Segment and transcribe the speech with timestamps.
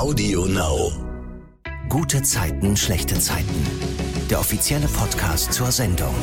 [0.00, 0.92] Audio Now.
[1.90, 3.66] Gute Zeiten, schlechte Zeiten.
[4.30, 6.14] Der offizielle Podcast zur Sendung.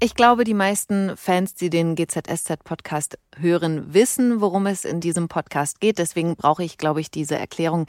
[0.00, 5.78] Ich glaube, die meisten Fans, die den GZSZ-Podcast hören, wissen, worum es in diesem Podcast
[5.78, 5.98] geht.
[5.98, 7.86] Deswegen brauche ich, glaube ich, diese Erklärung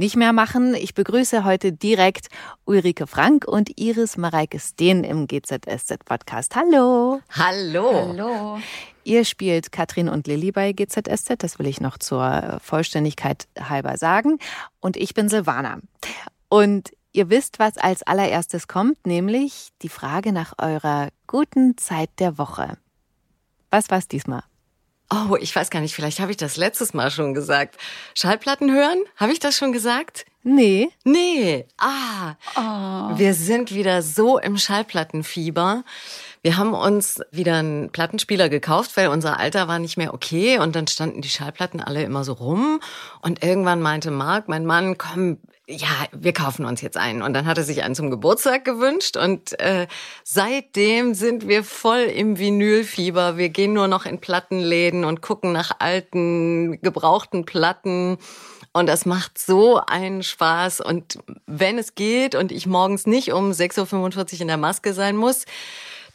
[0.00, 0.74] nicht mehr machen.
[0.74, 2.28] Ich begrüße heute direkt
[2.64, 6.56] Ulrike Frank und Iris Mareike Steen im GZSZ-Podcast.
[6.56, 7.20] Hallo.
[7.36, 8.08] Hallo.
[8.08, 8.58] Hallo.
[9.04, 14.38] Ihr spielt Katrin und Lilly bei GZSZ, das will ich noch zur Vollständigkeit halber sagen.
[14.80, 15.80] Und ich bin Silvana.
[16.48, 22.38] Und ihr wisst, was als allererstes kommt, nämlich die Frage nach eurer guten Zeit der
[22.38, 22.78] Woche.
[23.70, 24.44] Was war's diesmal?
[25.12, 27.76] Oh, ich weiß gar nicht, vielleicht habe ich das letztes Mal schon gesagt.
[28.14, 28.98] Schallplatten hören?
[29.16, 30.24] Habe ich das schon gesagt?
[30.44, 30.88] Nee.
[31.04, 31.66] Nee.
[31.78, 32.36] Ah.
[32.56, 33.18] Oh.
[33.18, 35.82] Wir sind wieder so im Schallplattenfieber.
[36.42, 40.76] Wir haben uns wieder einen Plattenspieler gekauft, weil unser Alter war nicht mehr okay und
[40.76, 42.80] dann standen die Schallplatten alle immer so rum
[43.20, 45.38] und irgendwann meinte Marc, mein Mann, komm,
[45.70, 47.22] ja, wir kaufen uns jetzt einen.
[47.22, 49.86] Und dann hat er sich einen zum Geburtstag gewünscht und äh,
[50.24, 53.36] seitdem sind wir voll im Vinylfieber.
[53.36, 58.18] Wir gehen nur noch in Plattenläden und gucken nach alten, gebrauchten Platten.
[58.72, 60.80] Und das macht so einen Spaß.
[60.80, 65.16] Und wenn es geht und ich morgens nicht um 6.45 Uhr in der Maske sein
[65.16, 65.44] muss,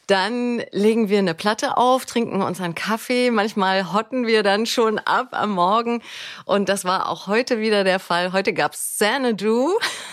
[0.06, 3.30] dann legen wir eine Platte auf, trinken unseren Kaffee.
[3.30, 6.02] Manchmal hotten wir dann schon ab am Morgen.
[6.44, 8.32] Und das war auch heute wieder der Fall.
[8.32, 9.72] Heute gab's Xanadu,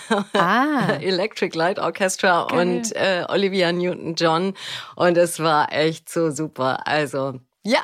[0.33, 0.97] Ah.
[0.99, 4.55] Electric Light Orchestra und äh, Olivia Newton-John.
[4.95, 6.87] Und es war echt so super.
[6.87, 7.83] Also ja,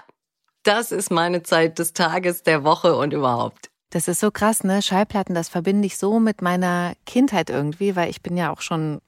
[0.64, 3.70] das ist meine Zeit des Tages, der Woche und überhaupt.
[3.92, 4.82] Das ist so krass, ne?
[4.82, 9.02] Schallplatten, das verbinde ich so mit meiner Kindheit irgendwie, weil ich bin ja auch schon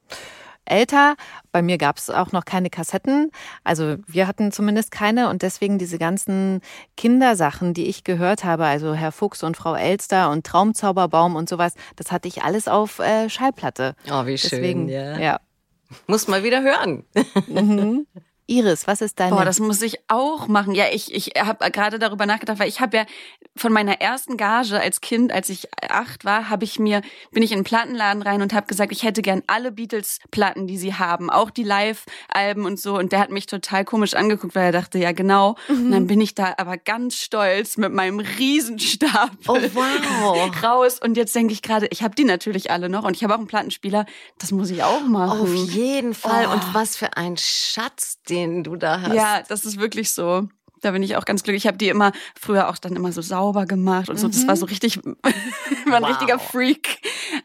[0.66, 1.16] älter.
[1.52, 3.32] Bei mir gab es auch noch keine Kassetten.
[3.64, 6.62] Also wir hatten zumindest keine und deswegen diese ganzen
[6.98, 11.74] Kindersachen, die ich gehört habe, also Herr Fuchs und Frau Elster und Traumzauberbaum und sowas,
[11.96, 13.96] das hatte ich alles auf äh, Schallplatte.
[14.10, 14.50] Oh, wie schön.
[14.52, 15.20] Deswegen, ja.
[15.20, 15.40] ja.
[16.08, 17.04] Muss mal wieder hören.
[17.48, 18.08] Mhm.
[18.52, 19.36] Iris, was ist deine?
[19.36, 20.76] Boah, das muss ich auch machen.
[20.76, 23.06] Ja, ich, ich habe gerade darüber nachgedacht, weil ich habe ja
[23.56, 27.02] von meiner ersten Gage als Kind, als ich acht war, habe ich mir
[27.32, 30.78] bin ich in einen Plattenladen rein und habe gesagt, ich hätte gern alle Beatles-Platten, die
[30.78, 32.98] sie haben, auch die Live-Alben und so.
[32.98, 35.56] Und der hat mich total komisch angeguckt, weil er dachte, ja genau.
[35.70, 40.52] Und dann bin ich da aber ganz stolz mit meinem Riesenstapel Oh, wow.
[40.64, 41.00] raus.
[41.02, 43.40] Und jetzt denke ich gerade, ich habe die natürlich alle noch und ich habe auch
[43.40, 44.06] einen Plattenspieler.
[44.40, 45.42] Das muss ich auch machen.
[45.42, 46.48] Auf jeden Fall.
[46.48, 46.54] Oh.
[46.54, 49.14] Und was für ein Schatz, den du da hast.
[49.14, 50.48] Ja, das ist wirklich so.
[50.84, 51.64] Da bin ich auch ganz glücklich.
[51.66, 54.28] Ich habe die immer früher auch dann immer so sauber gemacht und so.
[54.28, 54.98] Das war so richtig,
[55.86, 56.10] war ein Wow.
[56.10, 57.00] richtiger Freak.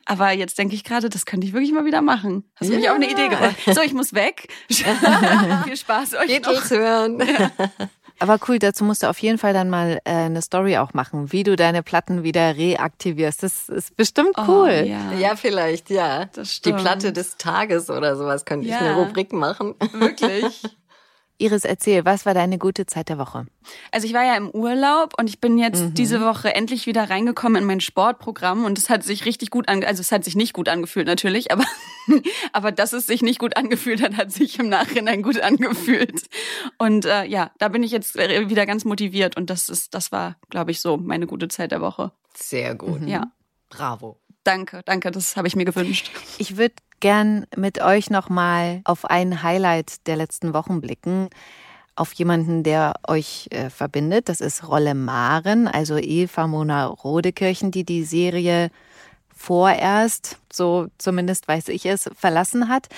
[0.07, 2.45] Aber jetzt denke ich gerade, das könnte ich wirklich mal wieder machen.
[2.57, 2.93] Hast du mich Ja.
[2.93, 3.57] auch eine Idee gebracht?
[3.67, 4.49] So, ich muss weg.
[4.71, 6.27] Viel Spaß euch noch.
[6.29, 7.23] Beatles hören.
[8.19, 11.31] Aber cool, dazu musst du auf jeden Fall dann mal äh, eine Story auch machen,
[11.33, 13.43] wie du deine Platten wieder reaktivierst.
[13.43, 14.81] Das ist bestimmt cool.
[14.83, 15.13] Oh, ja.
[15.13, 16.25] Ja, vielleicht, ja.
[16.25, 16.73] Das Die.
[16.73, 18.79] Platte des Tages oder sowas könnte ich Ja.
[18.79, 19.75] eine Rubrik machen.
[19.93, 20.63] Wirklich.
[21.39, 23.47] Iris, erzähl, was war deine gute Zeit der Woche?
[23.93, 25.95] Also ich war ja im Urlaub und ich bin jetzt Mhm.
[25.95, 29.87] diese Woche endlich wieder reingekommen in mein Sportprogramm und es hat sich richtig gut ange
[29.87, 31.65] also es hat sich nicht gut angefühlt natürlich, aber
[32.53, 36.23] aber dass es sich nicht gut angefühlt hat, hat sich im Nachhinein gut angefühlt.
[36.79, 40.37] Und äh, ja, da bin ich jetzt wieder ganz motiviert und das ist das war,
[40.49, 42.13] glaube ich, so meine gute Zeit der Woche.
[42.35, 43.03] Sehr gut.
[43.07, 43.33] Ja,
[43.69, 44.21] Bravo.
[44.45, 46.11] danke, danke, das habe ich mir gewünscht.
[46.39, 51.29] Ich würde gern mit euch nochmal auf ein Highlight der letzten Wochen blicken.
[51.95, 54.29] Auf jemanden, der euch äh, verbindet.
[54.29, 58.71] Das ist Rolle Maren, also Eva Mona Rodekirchen, die die Serie
[59.37, 62.89] vorerst, so zumindest weiß ich es, verlassen hat.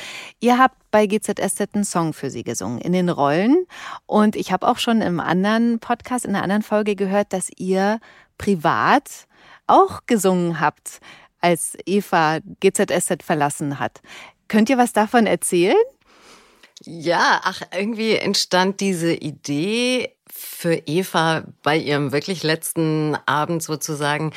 [0.41, 3.67] Ihr habt bei GZSZ einen Song für sie gesungen, in den Rollen.
[4.07, 8.01] Und ich habe auch schon im anderen Podcast, in einer anderen Folge gehört, dass ihr
[8.39, 9.27] privat
[9.67, 11.01] auch gesungen habt,
[11.41, 14.01] als Eva GZSZ verlassen hat.
[14.49, 15.77] Könnt ihr was davon erzählen?
[16.85, 24.33] Ja, ach, irgendwie entstand diese Idee für Eva bei ihrem wirklich letzten Abend sozusagen,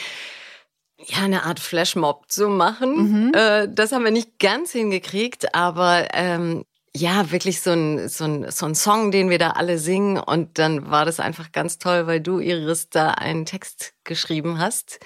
[0.97, 3.31] ja, eine Art Flashmob zu machen.
[3.33, 6.65] Äh, das haben wir nicht ganz hingekriegt, aber ähm,
[6.95, 10.19] ja, wirklich so ein, so, ein, so ein Song, den wir da alle singen.
[10.19, 14.99] Und dann war das einfach ganz toll, weil du, Iris, da einen Text geschrieben hast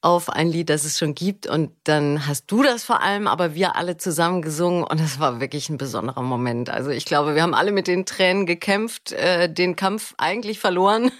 [0.00, 1.46] auf ein Lied, das es schon gibt.
[1.46, 4.84] Und dann hast du das vor allem, aber wir alle zusammen gesungen.
[4.84, 6.70] Und es war wirklich ein besonderer Moment.
[6.70, 11.10] Also ich glaube, wir haben alle mit den Tränen gekämpft, äh, den Kampf eigentlich verloren.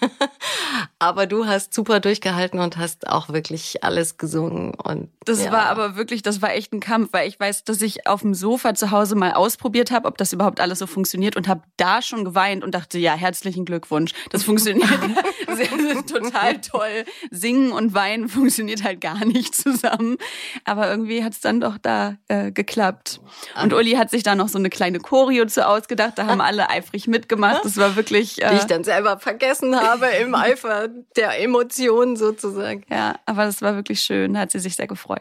[0.99, 4.75] aber du hast super durchgehalten und hast auch wirklich alles gesungen.
[4.75, 5.53] Und Das Ja.
[5.53, 8.33] war aber wirklich, das war echt ein Kampf, weil ich weiß, dass ich auf dem
[8.35, 12.01] Sofa zu Hause mal ausprobiert habe, ob das überhaupt alles so funktioniert und habe da
[12.01, 14.13] schon geweint und dachte, ja, herzlichen Glückwunsch.
[14.31, 14.89] Das funktioniert
[16.09, 17.05] total toll.
[17.31, 20.17] Singen und weinen funktioniert halt gar nicht zusammen.
[20.65, 23.21] Aber irgendwie hat es dann doch da äh, geklappt.
[23.63, 26.13] Und Uli hat sich da noch so eine kleine Choreo zu ausgedacht.
[26.17, 27.65] Da haben alle eifrig mitgemacht.
[27.65, 28.37] Das war wirklich.
[28.37, 32.85] Die Äh, ich dann selber vergessen habe im Eifer der Emotionen sozusagen.
[32.91, 34.39] ja, aber das war wirklich schön.
[34.39, 35.16] Hat sie sich sehr gefreut.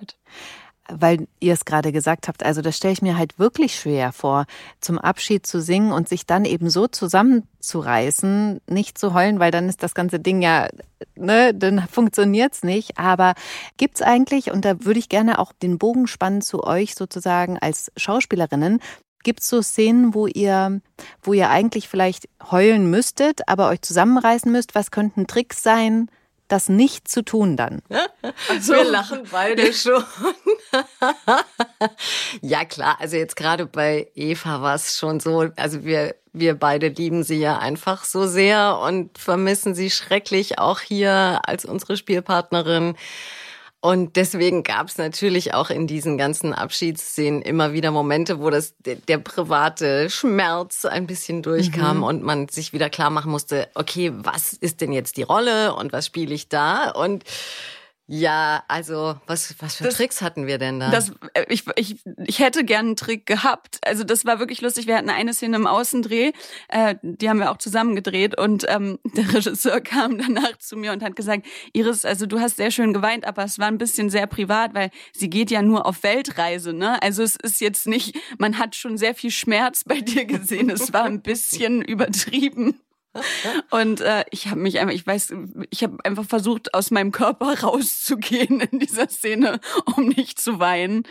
[0.87, 4.45] Weil ihr es gerade gesagt habt, also das stelle ich mir halt wirklich schwer vor,
[4.81, 9.67] zum Abschied zu singen und sich dann eben so zusammenzureißen, nicht zu heulen, weil dann
[9.67, 10.67] ist das ganze Ding ja,
[11.15, 12.99] ne, dann funktioniert's nicht.
[12.99, 13.33] Aber
[13.77, 17.91] gibt's eigentlich, und da würde ich gerne auch den Bogen spannen zu euch sozusagen als
[17.97, 18.79] Schauspielerinnen,
[19.23, 20.81] Gibt's so Szenen, wo ihr,
[21.23, 24.75] wo ihr eigentlich vielleicht heulen müsstet, aber euch zusammenreißen müsst?
[24.75, 26.11] Was könnten Tricks sein,
[26.47, 27.81] das nicht zu tun dann?
[27.89, 30.03] Wir lachen beide schon.
[32.41, 36.89] ja klar, also jetzt gerade bei Eva war es schon so, also wir, wir beide
[36.89, 42.95] lieben sie ja einfach so sehr und vermissen sie schrecklich auch hier als unsere Spielpartnerin.
[43.85, 48.73] Und deswegen gab es natürlich auch in diesen ganzen Abschiedsszenen immer wieder Momente, wo das
[48.79, 54.11] der, der private Schmerz ein bisschen durchkam und man sich wieder klar machen musste, okay,
[54.11, 56.89] was ist denn jetzt die Rolle und was spiele ich da?
[56.89, 57.25] Und
[58.07, 60.91] ja, also was was für Das- Tricks hatten wir denn da?
[60.91, 63.79] Das, äh, ich, ich, ich hätte gern einen Trick gehabt.
[63.83, 64.85] Also das war wirklich lustig.
[64.87, 66.31] Wir hatten eine Szene im Außendreh,
[66.69, 70.91] äh, die haben wir auch zusammen gedreht und ähm, der Regisseur kam danach zu mir
[70.91, 74.09] und hat gesagt, Iris, also du hast sehr schön geweint, aber es war ein bisschen
[74.09, 77.01] sehr privat, weil sie geht ja nur auf Weltreise, ne?
[77.01, 80.69] Also es ist jetzt nicht, man hat schon sehr viel Schmerz bei dir gesehen.
[80.69, 82.79] Es war ein bisschen übertrieben.
[83.69, 85.33] Und äh, ich habe mich einfach, ich weiß,
[85.69, 89.59] ich habe einfach versucht, aus meinem Körper rauszugehen in dieser Szene,
[89.95, 91.03] um nicht zu weinen.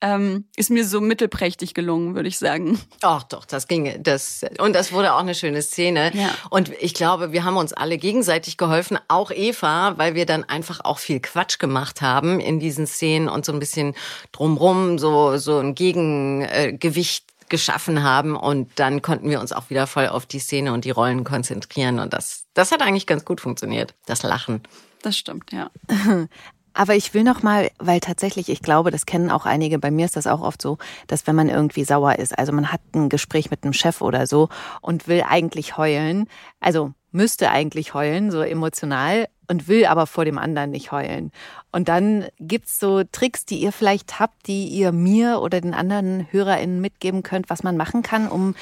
[0.00, 2.80] Ähm, ist mir so mittelprächtig gelungen, würde ich sagen.
[3.02, 6.12] Ach doch, das ging, das, und das wurde auch eine schöne Szene.
[6.14, 6.30] Ja.
[6.50, 10.84] Und ich glaube, wir haben uns alle gegenseitig geholfen, auch Eva, weil wir dann einfach
[10.84, 13.94] auch viel Quatsch gemacht haben in diesen Szenen und so ein bisschen
[14.32, 20.08] drumrum so, so ein Gegengewicht geschaffen haben und dann konnten wir uns auch wieder voll
[20.08, 23.94] auf die Szene und die Rollen konzentrieren und das, das hat eigentlich ganz gut funktioniert,
[24.06, 24.62] das Lachen.
[25.02, 25.70] Das stimmt, ja.
[26.72, 30.04] Aber ich will noch mal, weil tatsächlich, ich glaube, das kennen auch einige, bei mir
[30.04, 33.08] ist das auch oft so, dass wenn man irgendwie sauer ist, also man hat ein
[33.08, 34.48] Gespräch mit einem Chef oder so
[34.80, 36.28] und will eigentlich heulen,
[36.60, 41.32] also müsste eigentlich heulen, so emotional, und will aber vor dem anderen nicht heulen.
[41.72, 46.28] Und dann gibt's so Tricks, die ihr vielleicht habt, die ihr mir oder den anderen
[46.30, 48.54] HörerInnen mitgeben könnt, was man machen kann, um,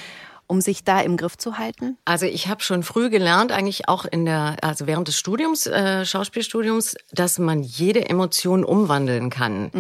[0.48, 1.96] um sich da im Griff zu halten?
[2.04, 6.04] Also ich habe schon früh gelernt, eigentlich auch in der, also während des Studiums, äh,
[6.04, 9.70] Schauspielstudiums, dass man jede Emotion umwandeln kann.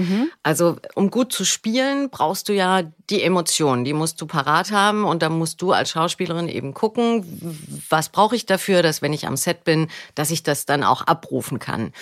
[0.42, 5.04] Also um gut zu spielen, brauchst du ja die Emotion, die musst du parat haben
[5.04, 7.24] und dann musst du als Schauspielerin eben gucken,
[7.88, 11.02] was brauche ich dafür, dass wenn ich am Set bin, dass ich das dann auch
[11.02, 11.92] abrufen kann.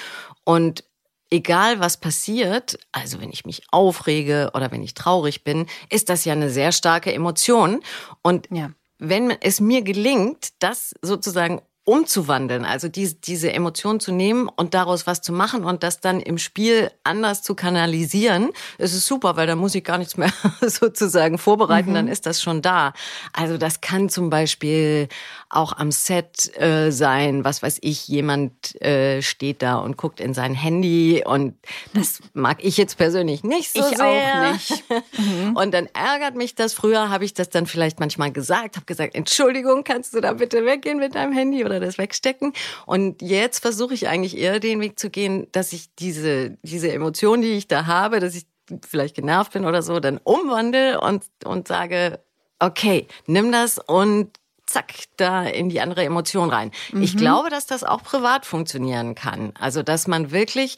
[0.44, 0.84] Und
[1.30, 6.24] egal was passiert, also wenn ich mich aufrege oder wenn ich traurig bin, ist das
[6.24, 7.80] ja eine sehr starke Emotion.
[8.22, 8.70] Und Ja.
[8.98, 15.06] wenn es mir gelingt, das sozusagen umzuwandeln, also diese, diese Emotion zu nehmen und daraus
[15.06, 19.46] was zu machen und das dann im Spiel anders zu kanalisieren, ist es super, weil
[19.46, 20.32] da muss ich gar nichts mehr
[20.62, 22.92] sozusagen vorbereiten, dann ist das schon da.
[23.32, 25.08] Also das kann zum Beispiel
[25.48, 30.34] auch am Set äh, sein, was weiß ich, jemand äh, steht da und guckt in
[30.34, 31.54] sein Handy und
[31.94, 34.48] das mag ich jetzt persönlich nicht so Ich sehr.
[34.48, 34.84] auch nicht.
[35.54, 36.74] Und dann ärgert mich das.
[36.74, 40.64] Früher habe ich das dann vielleicht manchmal gesagt, habe gesagt, Entschuldigung, kannst du da bitte
[40.64, 42.52] weggehen mit deinem Handy oder das wegstecken?
[42.84, 47.40] Und jetzt versuche ich eigentlich eher den Weg zu gehen, dass ich diese, diese Emotion,
[47.40, 48.46] die ich da habe, dass ich
[48.86, 52.20] vielleicht genervt bin oder so, dann umwandle und, und sage,
[52.58, 54.30] okay, nimm das und
[54.66, 56.70] zack, da in die andere Emotion rein.
[57.00, 59.52] Ich glaube, dass das auch privat funktionieren kann.
[59.58, 60.76] Also, dass man wirklich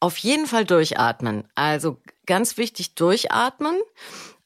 [0.00, 1.44] auf jeden Fall durchatmen.
[1.54, 3.76] Also ganz wichtig durchatmen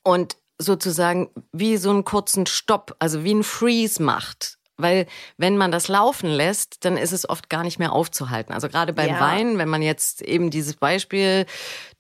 [0.03, 4.59] und sozusagen wie so einen kurzen Stopp, also wie ein Freeze macht.
[4.77, 8.53] Weil wenn man das laufen lässt, dann ist es oft gar nicht mehr aufzuhalten.
[8.53, 9.21] Also gerade beim Ja.
[9.21, 11.47] Weinen, wenn man jetzt eben dieses Beispiel,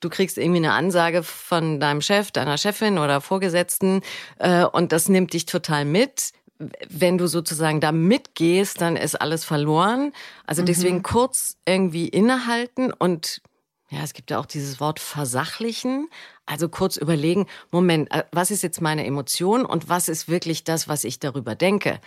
[0.00, 4.02] du kriegst irgendwie eine Ansage von deinem Chef, deiner Chefin oder Vorgesetzten
[4.38, 6.32] äh, und das nimmt dich total mit.
[6.88, 10.12] Wenn du sozusagen da mitgehst, dann ist alles verloren.
[10.46, 13.42] Also deswegen kurz irgendwie innehalten und
[13.90, 16.08] ja, es gibt ja auch dieses Wort versachlichen.
[16.46, 20.88] Also kurz überlegen, Moment, äh, was ist jetzt meine Emotion und was ist wirklich das,
[20.88, 22.00] was ich darüber denke?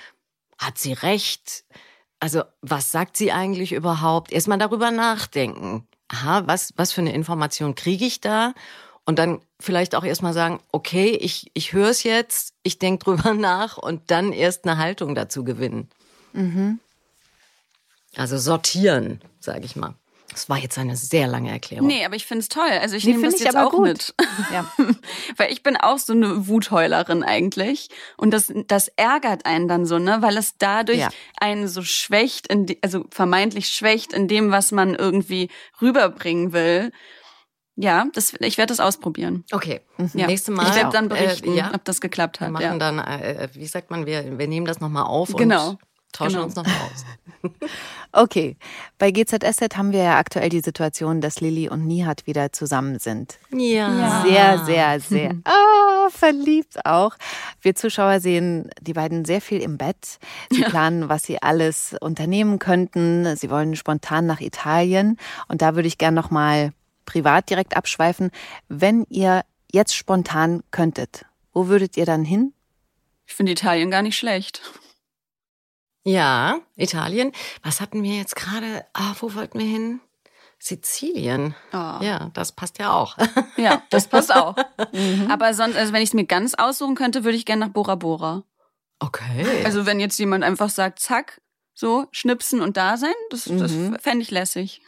[0.57, 1.63] Hat sie recht?
[2.19, 4.31] Also was sagt sie eigentlich überhaupt?
[4.31, 5.87] Erstmal darüber nachdenken.
[6.09, 8.53] aha, was, was für eine Information kriege ich da?
[9.05, 13.33] Und dann vielleicht auch erstmal sagen, okay, ich, ich höre es jetzt, ich denke drüber
[13.35, 15.89] nach und dann erst eine Haltung dazu gewinnen.
[16.33, 16.79] Mhm.
[18.15, 19.93] Also sortieren, sage ich mal.
[20.37, 21.87] Das war jetzt eine sehr lange Erklärung.
[21.87, 22.69] Nee, aber ich finde es toll.
[22.69, 23.81] Also ich nee, nehme das jetzt auch gut.
[23.81, 24.13] mit.
[24.53, 24.71] Ja.
[25.37, 27.89] weil ich bin auch so eine Wutheulerin eigentlich.
[28.17, 30.17] Und das, das ärgert einen dann so, ne?
[30.21, 31.09] Weil es dadurch ja.
[31.39, 35.49] einen so schwächt, in die, also vermeintlich schwächt in dem, was man irgendwie
[35.81, 36.91] rüberbringen will.
[37.79, 39.43] Ja, das, ich werde das ausprobieren.
[39.51, 39.81] Okay,
[40.15, 40.25] ja.
[40.25, 40.67] nächste Mal.
[40.67, 41.71] Ich werde dann berichten, äh, ja.
[41.75, 42.47] ob das geklappt hat.
[42.47, 42.77] Wir machen ja.
[42.77, 45.69] dann, äh, wie sagt man, wir, wir nehmen das nochmal auf genau.
[45.69, 45.79] und
[46.11, 46.45] tauschen genau.
[46.45, 47.05] uns nochmal aus.
[48.13, 48.57] okay,
[48.97, 53.37] bei GZSZ haben wir ja aktuell die Situation, dass Lilly und Nihat wieder zusammen sind.
[53.51, 54.23] Ja.
[54.25, 55.35] Sehr, sehr, sehr.
[55.45, 57.15] Oh, verliebt auch.
[57.61, 60.19] Wir Zuschauer sehen die beiden sehr viel im Bett.
[60.49, 63.35] Sie planen, was sie alles unternehmen könnten.
[63.35, 65.17] Sie wollen spontan nach Italien.
[65.49, 66.71] Und da würde ich gerne nochmal
[67.07, 68.29] privat direkt abschweifen.
[68.67, 72.53] Wenn ihr jetzt spontan könntet, wo würdet ihr dann hin?
[73.25, 74.61] Ich finde Italien gar nicht schlecht.
[76.03, 77.31] Ja, Italien.
[77.63, 78.85] Was hatten wir jetzt gerade?
[78.93, 79.99] Ah, wo wollten wir hin?
[80.59, 81.55] Sizilien.
[81.73, 81.97] Oh.
[82.01, 83.17] Ja, das passt ja auch.
[83.57, 84.55] Ja, das passt auch.
[84.93, 85.29] mhm.
[85.31, 87.95] Aber sonst, also wenn ich es mir ganz aussuchen könnte, würde ich gerne nach Bora
[87.95, 88.43] Bora.
[88.99, 89.63] Okay.
[89.65, 91.41] Also wenn jetzt jemand einfach sagt, zack,
[91.73, 93.59] so, schnipsen und da sein, das, mhm.
[93.59, 94.81] das fände ich lässig.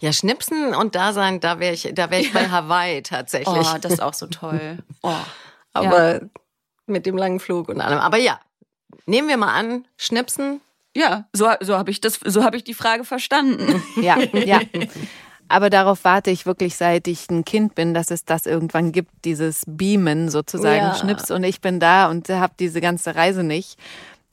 [0.00, 3.66] Ja, Schnipsen und da sein, da wäre ich, da wäre ich bei Hawaii tatsächlich.
[3.66, 4.78] Oh, das ist auch so toll.
[5.02, 5.12] Oh.
[5.76, 6.20] Aber ja.
[6.86, 7.98] mit dem langen Flug und allem.
[7.98, 8.38] Aber ja,
[9.06, 10.60] nehmen wir mal an, Schnipsen.
[10.96, 13.82] Ja, so, so habe ich das, so habe ich die Frage verstanden.
[14.00, 14.60] Ja, ja.
[15.48, 19.10] Aber darauf warte ich wirklich, seit ich ein Kind bin, dass es das irgendwann gibt,
[19.24, 20.94] dieses Beamen sozusagen, ja.
[20.94, 23.78] Schnips und ich bin da und habe diese ganze Reise nicht,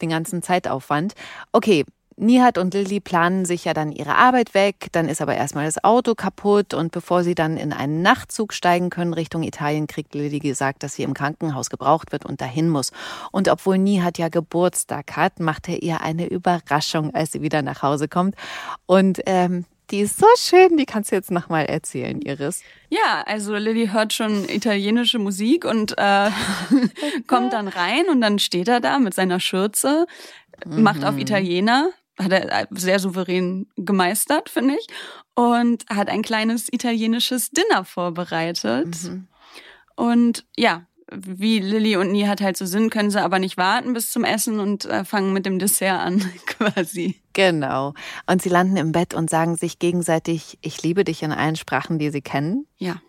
[0.02, 1.14] den ganzen Zeitaufwand.
[1.52, 1.86] Okay,
[2.18, 5.84] Nihat und Lilly planen sich ja dann ihre Arbeit weg, dann ist aber erstmal das
[5.84, 10.40] Auto kaputt und bevor sie dann in einen Nachtzug steigen können Richtung Italien, kriegt Lilly
[10.40, 12.92] gesagt, dass sie im Krankenhaus gebraucht wird und dahin muss.
[13.32, 17.82] Und obwohl Nihat ja Geburtstag hat, macht er ihr eine Überraschung, als sie wieder nach
[17.82, 18.36] Hause kommt.
[18.86, 22.64] Und ähm, die ist so schön, die kannst du jetzt nochmal erzählen, Iris.
[22.90, 26.30] Ja, also Lilly hört schon italienische Musik und äh,
[27.28, 30.06] kommt dann rein und dann steht er da mit seiner Schürze,
[30.66, 31.20] macht auf mhm.
[31.20, 31.90] Italiener,
[32.22, 34.88] hat er sehr souverän gemeistert, finde ich.
[35.36, 39.04] Und hat ein kleines italienisches Dinner vorbereitet.
[39.04, 39.28] Mhm.
[39.96, 44.12] Und ja, wie Lilly und Nihat halt so sind, können sie aber nicht warten bis
[44.12, 47.22] zum Essen und äh, fangen mit dem Dessert an, quasi.
[47.34, 47.94] Genau.
[48.28, 52.00] Und sie landen im Bett und sagen sich gegenseitig, ich liebe dich in allen Sprachen,
[52.00, 52.66] die sie kennen.
[52.78, 53.02] Ja.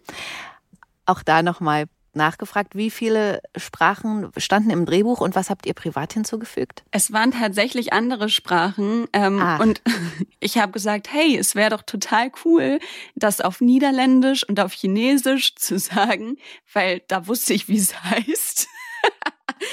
[1.07, 6.13] Auch da nochmal nachgefragt, wie viele Sprachen standen im Drehbuch und was habt ihr privat
[6.13, 6.85] hinzugefügt?
[6.91, 9.83] Es waren tatsächlich andere Sprachen ähm, und
[10.41, 12.79] ich habe gesagt, hey, es wäre doch total cool,
[13.15, 16.37] das auf Niederländisch und auf Chinesisch zu sagen,
[16.73, 18.69] weil da wusste ich, wie es heißt.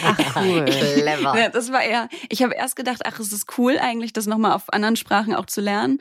[0.03, 0.65] Ach, cool.
[0.65, 1.49] Clever.
[1.51, 4.71] Das war eher, ich habe erst gedacht, ach, es ist cool eigentlich, das nochmal auf
[4.71, 5.99] anderen Sprachen auch zu lernen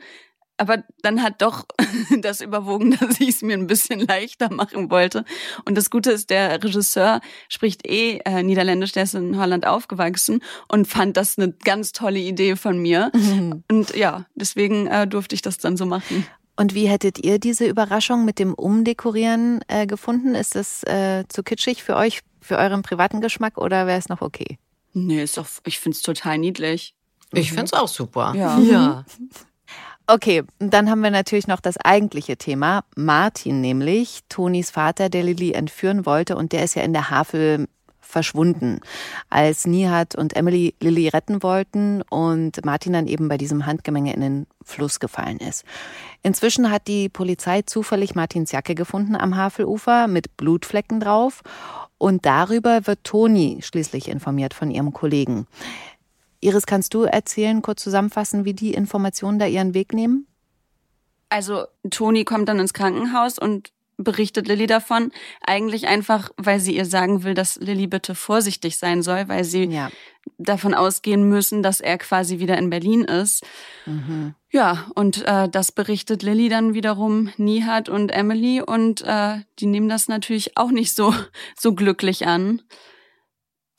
[0.59, 1.65] aber dann hat doch
[2.21, 5.25] das überwogen, dass ich es mir ein bisschen leichter machen wollte.
[5.65, 10.41] Und das Gute ist, der Regisseur spricht eh äh, Niederländisch, der ist in Holland aufgewachsen
[10.67, 13.11] und fand das eine ganz tolle Idee von mir.
[13.13, 13.63] Mhm.
[13.69, 16.25] Und ja, deswegen äh, durfte ich das dann so machen.
[16.55, 20.35] Und wie hättet ihr diese Überraschung mit dem Umdekorieren äh, gefunden?
[20.35, 24.21] Ist das äh, zu kitschig für euch, für euren privaten Geschmack oder wäre es noch
[24.21, 24.57] okay?
[24.91, 26.95] Nee, ist doch, ich find's total niedlich.
[27.31, 28.33] Ich find's auch super.
[28.35, 28.59] Ja.
[28.59, 29.05] ja.
[30.11, 32.83] Okay, dann haben wir natürlich noch das eigentliche Thema.
[32.95, 37.67] Martin nämlich, Tonis Vater, der Lilly entführen wollte und der ist ja in der Havel
[37.99, 38.79] verschwunden,
[39.29, 44.21] als Nihat und Emily Lilly retten wollten und Martin dann eben bei diesem Handgemenge in
[44.21, 45.63] den Fluss gefallen ist.
[46.23, 51.43] Inzwischen hat die Polizei zufällig Martins Jacke gefunden am Havelufer mit Blutflecken drauf
[51.99, 55.45] und darüber wird Toni schließlich informiert von ihrem Kollegen.
[56.41, 60.27] Iris, kannst du erzählen, kurz zusammenfassen, wie die Informationen da ihren Weg nehmen?
[61.29, 65.11] Also Toni kommt dann ins Krankenhaus und berichtet Lilly davon.
[65.45, 69.65] Eigentlich einfach, weil sie ihr sagen will, dass Lilly bitte vorsichtig sein soll, weil sie
[69.65, 69.91] ja.
[70.37, 73.45] davon ausgehen müssen, dass er quasi wieder in Berlin ist.
[73.85, 74.33] Mhm.
[74.51, 79.89] Ja, und äh, das berichtet Lilly dann wiederum Nihat und Emily und äh, die nehmen
[79.89, 81.13] das natürlich auch nicht so
[81.57, 82.61] so glücklich an.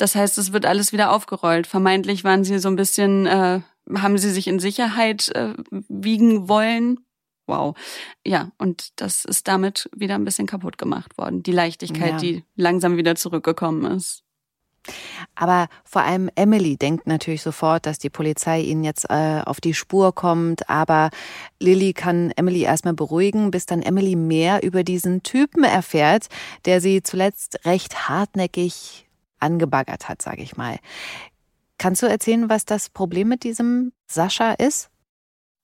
[0.01, 1.67] Das heißt, es wird alles wieder aufgerollt.
[1.67, 3.61] Vermeintlich waren sie so ein bisschen, äh,
[3.95, 7.01] haben sie sich in Sicherheit äh, wiegen wollen.
[7.47, 7.77] Wow.
[8.25, 11.43] Ja, und das ist damit wieder ein bisschen kaputt gemacht worden.
[11.43, 12.19] Die Leichtigkeit, ja.
[12.19, 14.23] die langsam wieder zurückgekommen ist.
[15.35, 19.75] Aber vor allem Emily denkt natürlich sofort, dass die Polizei ihnen jetzt äh, auf die
[19.75, 20.71] Spur kommt.
[20.71, 21.11] Aber
[21.59, 26.29] Lilly kann Emily erstmal beruhigen, bis dann Emily mehr über diesen Typen erfährt,
[26.65, 29.10] der sie zuletzt recht hartnäckig
[29.41, 30.79] angebaggert hat, sage ich mal.
[31.79, 34.91] Kannst du erzählen, was das Problem mit diesem Sascha ist?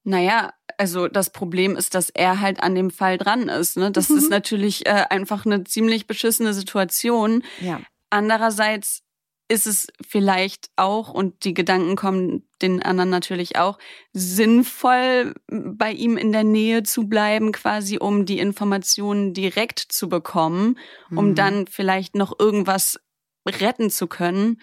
[0.05, 3.77] Naja, also das Problem ist, dass er halt an dem Fall dran ist.
[3.77, 3.91] Ne?
[3.91, 4.19] Das mhm.
[4.19, 7.43] ist natürlich äh, einfach eine ziemlich beschissene Situation.
[7.61, 7.81] Ja.
[8.09, 9.03] Andererseits
[9.49, 13.79] ist es vielleicht auch, und die Gedanken kommen den anderen natürlich auch,
[14.13, 20.79] sinnvoll, bei ihm in der Nähe zu bleiben, quasi um die Informationen direkt zu bekommen,
[21.11, 21.35] um mhm.
[21.37, 22.99] dann vielleicht noch irgendwas
[23.47, 24.61] retten zu können.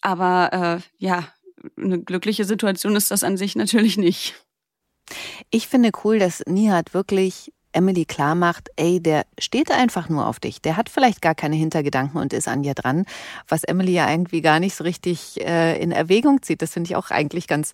[0.00, 1.28] Aber äh, ja,
[1.76, 4.34] eine glückliche Situation ist das an sich natürlich nicht.
[5.50, 10.40] Ich finde cool, dass Nihat wirklich Emily klar macht, ey, der steht einfach nur auf
[10.40, 10.60] dich.
[10.62, 13.04] Der hat vielleicht gar keine Hintergedanken und ist an dir dran,
[13.46, 16.62] was Emily ja irgendwie gar nicht so richtig äh, in Erwägung zieht.
[16.62, 17.72] Das finde ich auch eigentlich ganz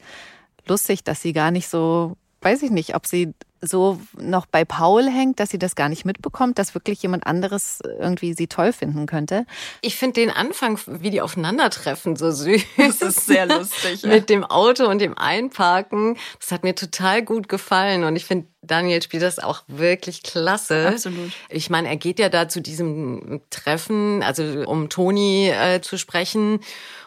[0.67, 3.35] lustig, dass sie gar nicht so, weiß ich nicht, ob sie
[3.66, 7.80] so noch bei Paul hängt, dass sie das gar nicht mitbekommt, dass wirklich jemand anderes
[7.99, 9.47] irgendwie sie toll finden könnte.
[9.80, 12.62] Ich finde den Anfang, wie die aufeinandertreffen, so süß.
[12.76, 14.02] Das ist sehr lustig.
[14.02, 14.09] ja.
[14.09, 16.16] Mit dem Auto und dem Einparken.
[16.38, 20.88] Das hat mir total gut gefallen und ich finde, Daniel spielt das auch wirklich klasse.
[20.88, 21.33] Absolut.
[21.49, 26.61] Ich meine, er geht ja da zu diesem Treffen, also um Toni äh, zu sprechen.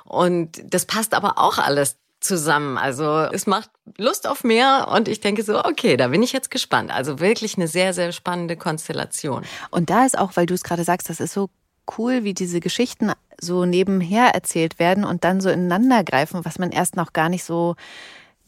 [0.04, 1.98] Und das passt aber auch alles
[2.28, 2.78] zusammen.
[2.78, 6.52] Also es macht Lust auf mehr und ich denke so, okay, da bin ich jetzt
[6.52, 6.92] gespannt.
[6.92, 9.44] Also wirklich eine sehr, sehr spannende Konstellation.
[9.72, 11.50] Und da ist auch, weil du es gerade sagst, das ist so
[11.98, 16.72] cool, wie diese Geschichten so nebenher erzählt werden und dann so ineinander greifen, was man
[16.72, 17.76] erst noch gar nicht so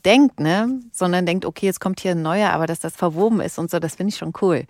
[0.05, 0.81] denkt, ne?
[0.91, 3.79] Sondern denkt, okay, jetzt kommt hier ein neuer, aber dass das verwoben ist und so,
[3.79, 4.65] das finde ich schon cool.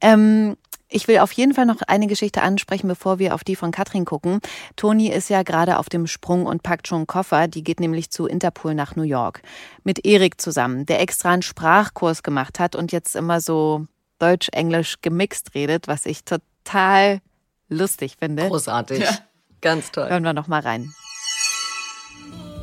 [0.00, 0.56] Ähm,
[0.90, 4.04] ich will auf jeden Fall noch eine Geschichte ansprechen, bevor wir auf die von Katrin
[4.04, 4.40] gucken.
[4.76, 7.48] Toni ist ja gerade auf dem Sprung und packt schon einen Koffer.
[7.48, 9.42] Die geht nämlich zu Interpol nach New York.
[9.84, 13.86] Mit Erik zusammen, der extra einen Sprachkurs gemacht hat und jetzt immer so
[14.18, 17.20] Deutsch-Englisch gemixt redet, was ich total
[17.68, 18.48] lustig finde.
[18.48, 19.00] Großartig.
[19.00, 19.16] Ja.
[19.60, 20.08] Ganz toll.
[20.08, 20.92] Hören wir noch mal rein.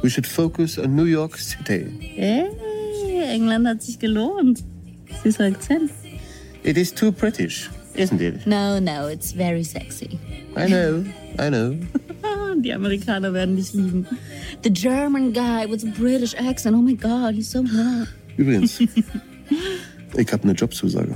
[0.01, 1.88] We should focus on New York City.
[2.15, 2.46] Hey,
[3.29, 4.63] England hat sich gelohnt.
[5.24, 5.91] Süßer Akzent.
[6.63, 8.46] It is too British isn't it?
[8.46, 10.20] No, no, it's very sexy.
[10.55, 11.05] I know,
[11.40, 11.77] I know.
[12.62, 14.07] Die Amerikaner werden dich lieben.
[14.64, 16.75] The German guy with a British accent.
[16.75, 18.07] Oh my God, he's so hot.
[18.38, 18.79] Übrigens,
[20.18, 21.16] ich habe eine Jobzusage.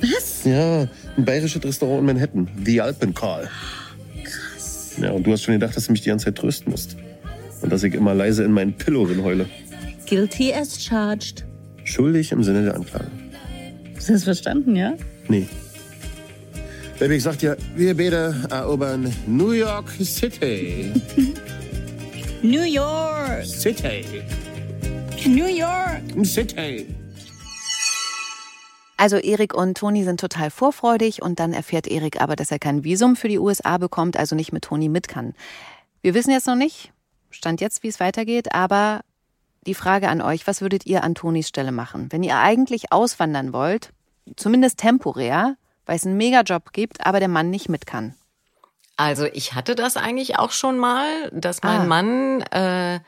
[0.00, 0.44] Was?
[0.44, 0.86] Ja,
[1.16, 2.48] ein bayerisches Restaurant in Manhattan.
[2.64, 3.48] The Alpencall.
[4.24, 4.96] Krass.
[5.00, 6.96] Ja, und du hast schon gedacht, dass du mich die ganze Zeit trösten musst.
[7.62, 9.46] Und dass ich immer leise in meinen Pillow heule.
[10.06, 11.44] Guilty as charged.
[11.84, 13.10] Schuldig im Sinne der Anklage.
[13.96, 14.94] Hast du das verstanden, ja?
[15.28, 15.46] Nee.
[16.98, 20.92] Baby, ich sag dir, wir beide erobern New York City.
[22.42, 23.44] New York.
[23.44, 24.04] City.
[25.26, 26.02] New York.
[26.24, 26.86] City.
[28.96, 32.82] Also Erik und Toni sind total vorfreudig und dann erfährt Erik aber, dass er kein
[32.82, 35.34] Visum für die USA bekommt, also nicht mit Toni mit kann.
[36.00, 36.92] Wir wissen jetzt noch nicht,
[37.30, 39.02] stand jetzt, wie es weitergeht, aber
[39.66, 42.08] die Frage an euch, was würdet ihr an Tonis Stelle machen?
[42.10, 43.92] Wenn ihr eigentlich auswandern wollt,
[44.36, 48.14] zumindest temporär, weil es einen Megajob gibt, aber der Mann nicht mit kann.
[48.98, 51.84] Also ich hatte das eigentlich auch schon mal, dass mein ah.
[51.84, 52.98] Mann äh,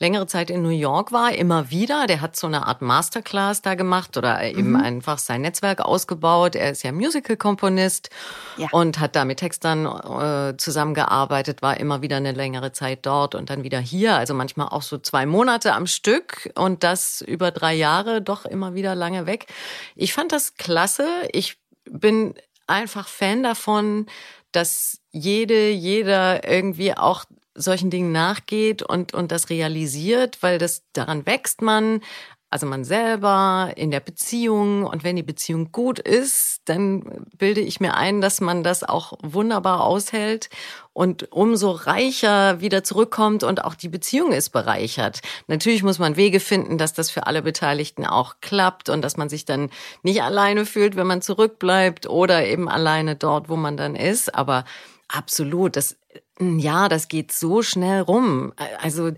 [0.00, 2.08] längere Zeit in New York war, immer wieder.
[2.08, 4.80] Der hat so eine Art Masterclass da gemacht oder eben mhm.
[4.80, 6.56] einfach sein Netzwerk ausgebaut.
[6.56, 8.10] Er ist ja Musical-Komponist
[8.56, 8.66] ja.
[8.72, 13.48] und hat da mit Textern äh, zusammengearbeitet, war immer wieder eine längere Zeit dort und
[13.48, 14.16] dann wieder hier.
[14.16, 18.74] Also manchmal auch so zwei Monate am Stück und das über drei Jahre, doch immer
[18.74, 19.46] wieder lange weg.
[19.94, 21.06] Ich fand das klasse.
[21.30, 21.56] Ich
[21.88, 22.34] bin
[22.66, 24.06] einfach Fan davon,
[24.50, 27.24] dass jede, jeder irgendwie auch
[27.54, 32.00] solchen Dingen nachgeht und, und das realisiert, weil das daran wächst man,
[32.48, 34.84] also man selber in der Beziehung.
[34.84, 39.14] Und wenn die Beziehung gut ist, dann bilde ich mir ein, dass man das auch
[39.22, 40.48] wunderbar aushält
[40.92, 45.20] und umso reicher wieder zurückkommt und auch die Beziehung ist bereichert.
[45.48, 49.28] Natürlich muss man Wege finden, dass das für alle Beteiligten auch klappt und dass man
[49.28, 49.70] sich dann
[50.02, 54.64] nicht alleine fühlt, wenn man zurückbleibt oder eben alleine dort, wo man dann ist, aber
[55.08, 55.96] absolut, das
[56.38, 58.52] ja, das geht so schnell rum.
[58.82, 59.12] Also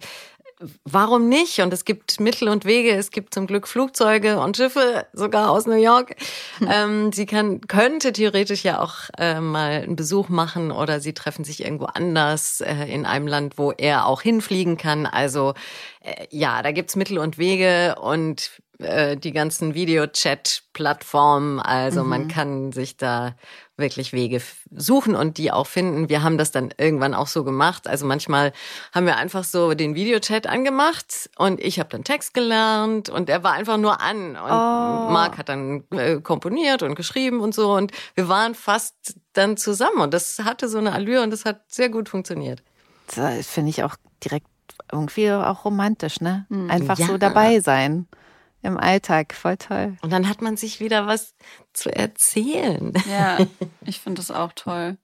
[0.85, 1.61] warum nicht?
[1.61, 2.91] Und es gibt Mittel und Wege.
[2.91, 6.17] Es gibt zum Glück Flugzeuge und Schiffe, sogar aus New York.
[6.71, 11.45] Ähm, sie kann, könnte theoretisch ja auch äh, mal einen Besuch machen oder sie treffen
[11.45, 15.07] sich irgendwo anders äh, in einem Land, wo er auch hinfliegen kann.
[15.07, 15.55] Also
[16.01, 21.61] äh, ja, da gibt's Mittel und Wege und äh, die ganzen Videochat-Plattformen.
[21.61, 22.11] Also mhm.
[22.11, 23.37] man kann sich da
[23.79, 24.43] wirklich Wege
[24.75, 26.09] suchen und die auch finden.
[26.09, 27.87] Wir haben das dann irgendwann auch so gemacht.
[27.87, 28.53] Also manchmal
[28.93, 33.45] haben wir einfach so den Videochat angemacht und ich habe dann Text gelernt und er
[33.45, 35.11] war einfach nur an und oh.
[35.13, 38.95] Marc hat dann äh, komponiert und geschrieben und so und wir waren fast
[39.33, 42.63] dann zusammen und das hatte so eine Allure und das hat sehr gut funktioniert.
[43.15, 44.47] Das finde ich auch direkt
[44.93, 46.47] irgendwie auch romantisch, ne?
[46.49, 46.71] Mhm.
[46.71, 47.07] Einfach ja.
[47.07, 48.07] so dabei sein
[48.63, 49.35] im Alltag.
[49.35, 49.97] Voll toll.
[50.03, 51.35] Und dann hat man sich wieder was
[51.73, 52.93] zu erzählen.
[53.09, 53.39] Ja,
[53.87, 54.97] ich finde das auch toll.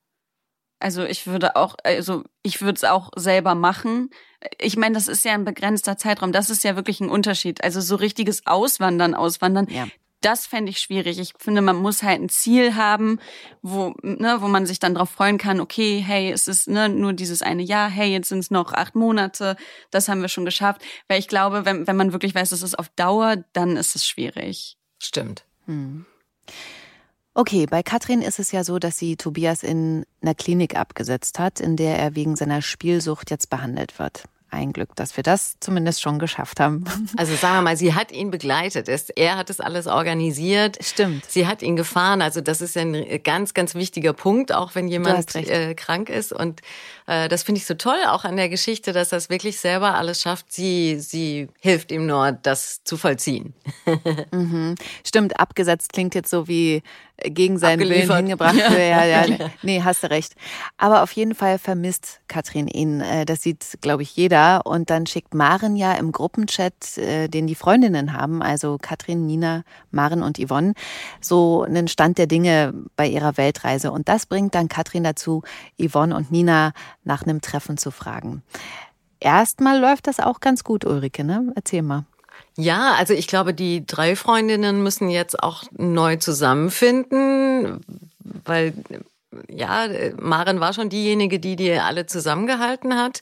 [0.80, 4.10] Also ich würde auch, also ich würde es auch selber machen.
[4.58, 6.32] Ich meine, das ist ja ein begrenzter Zeitraum.
[6.32, 7.64] Das ist ja wirklich ein Unterschied.
[7.64, 9.86] Also so richtiges Auswandern, Auswandern, ja
[10.24, 11.18] das fände ich schwierig.
[11.18, 13.20] Ich finde, man muss halt ein Ziel haben,
[13.62, 17.12] wo, ne, wo man sich dann darauf freuen kann, okay, hey, es ist ne, nur
[17.12, 19.56] dieses eine Jahr, hey, jetzt sind es noch acht Monate,
[19.90, 20.82] das haben wir schon geschafft.
[21.08, 24.06] Weil ich glaube, wenn, wenn man wirklich weiß, es ist auf Dauer, dann ist es
[24.06, 24.78] schwierig.
[24.98, 25.44] Stimmt.
[25.66, 26.06] Hm.
[27.34, 31.60] Okay, bei Katrin ist es ja so, dass sie Tobias in einer Klinik abgesetzt hat,
[31.60, 36.00] in der er wegen seiner Spielsucht jetzt behandelt wird ein Glück, dass wir das zumindest
[36.00, 36.84] schon geschafft haben.
[37.16, 38.88] Also sagen wir mal, sie hat ihn begleitet.
[39.16, 40.78] Er hat es alles organisiert.
[40.82, 41.30] Stimmt.
[41.30, 42.22] Sie hat ihn gefahren.
[42.22, 46.32] Also das ist ein ganz, ganz wichtiger Punkt, auch wenn jemand äh, krank ist.
[46.32, 46.60] Und
[47.06, 49.94] äh, das finde ich so toll, auch an der Geschichte, dass er es wirklich selber
[49.94, 50.52] alles schafft.
[50.52, 53.54] Sie, sie hilft ihm nur, das zu vollziehen.
[54.32, 54.74] mhm.
[55.06, 56.82] Stimmt, abgesetzt klingt jetzt so wie
[57.22, 58.56] gegen seinen Willen hingebracht.
[58.56, 58.72] Ja.
[58.72, 60.34] Ja, ja, nee, hast du recht.
[60.76, 63.00] Aber auf jeden Fall vermisst Katrin ihn.
[63.00, 64.66] Äh, das sieht, glaube ich, jeder.
[64.66, 69.62] Und dann schickt Maren ja im Gruppenchat, äh, den die Freundinnen haben, also Katrin, Nina,
[69.90, 70.74] Maren und Yvonne,
[71.20, 73.92] so einen Stand der Dinge bei ihrer Weltreise.
[73.92, 75.42] Und das bringt dann Katrin dazu,
[75.80, 76.72] Yvonne und Nina
[77.04, 78.42] nach einem Treffen zu fragen.
[79.20, 81.52] Erstmal läuft das auch ganz gut, Ulrike, ne?
[81.54, 82.04] Erzähl mal.
[82.56, 87.80] Ja, also ich glaube, die drei Freundinnen müssen jetzt auch neu zusammenfinden,
[88.44, 88.74] weil
[89.48, 89.88] ja,
[90.20, 93.20] Maren war schon diejenige, die die alle zusammengehalten hat.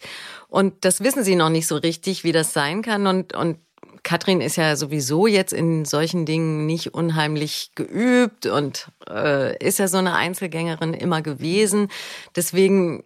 [0.49, 3.07] Und das wissen sie noch nicht so richtig, wie das sein kann.
[3.07, 3.59] Und, und
[4.03, 9.89] Katrin ist ja sowieso jetzt in solchen Dingen nicht unheimlich geübt und äh, ist ja
[9.89, 11.89] so eine Einzelgängerin immer gewesen.
[12.35, 13.05] Deswegen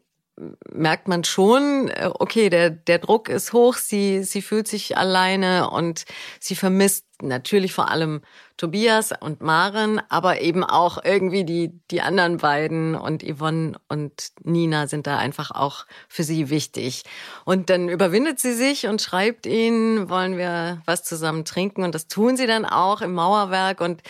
[0.70, 5.70] merkt man schon, äh, okay, der, der Druck ist hoch, sie, sie fühlt sich alleine
[5.70, 6.05] und
[6.40, 8.20] sie vermisst natürlich vor allem
[8.59, 14.87] Tobias und Maren, aber eben auch irgendwie die, die anderen beiden und Yvonne und Nina
[14.87, 17.05] sind da einfach auch für sie wichtig.
[17.46, 22.09] Und dann überwindet sie sich und schreibt ihnen, wollen wir was zusammen trinken und das
[22.09, 24.03] tun sie dann auch im Mauerwerk und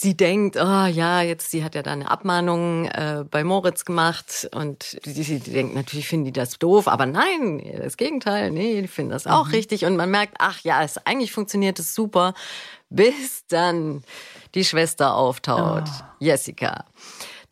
[0.00, 4.48] sie denkt, oh ja, jetzt, sie hat ja da eine Abmahnung äh, bei Moritz gemacht
[4.52, 8.88] und sie, sie denkt, natürlich finden die das doof, aber nein, das Gegenteil, nee, die
[8.88, 9.52] finden das auch mhm.
[9.52, 12.34] richtig und man merkt, ach ja, es eigentlich funktioniert es super,
[12.90, 14.02] bis dann
[14.54, 16.04] die Schwester auftaucht, oh.
[16.18, 16.84] Jessica.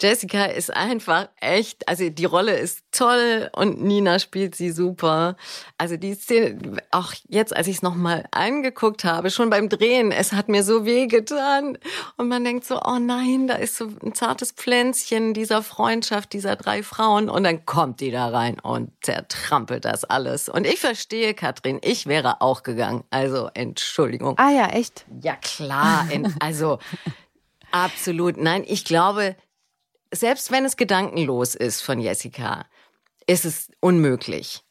[0.03, 5.37] Jessica ist einfach echt, also die Rolle ist toll und Nina spielt sie super.
[5.79, 10.33] Also die Szene, auch jetzt, als ich es nochmal angeguckt habe, schon beim Drehen, es
[10.33, 11.79] hat mir so weh getan.
[12.17, 16.57] Und man denkt so, oh nein, da ist so ein zartes Pflänzchen dieser Freundschaft dieser
[16.57, 17.29] drei Frauen.
[17.29, 20.49] Und dann kommt die da rein und zertrampelt das alles.
[20.49, 23.05] Und ich verstehe, Katrin, ich wäre auch gegangen.
[23.11, 24.37] Also, Entschuldigung.
[24.39, 25.05] Ah ja, echt?
[25.23, 26.09] Ja, klar.
[26.41, 26.81] also,
[27.71, 28.37] absolut.
[28.37, 29.37] Nein, ich glaube,
[30.13, 32.67] selbst wenn es gedankenlos ist von Jessica,
[33.27, 34.63] ist es unmöglich.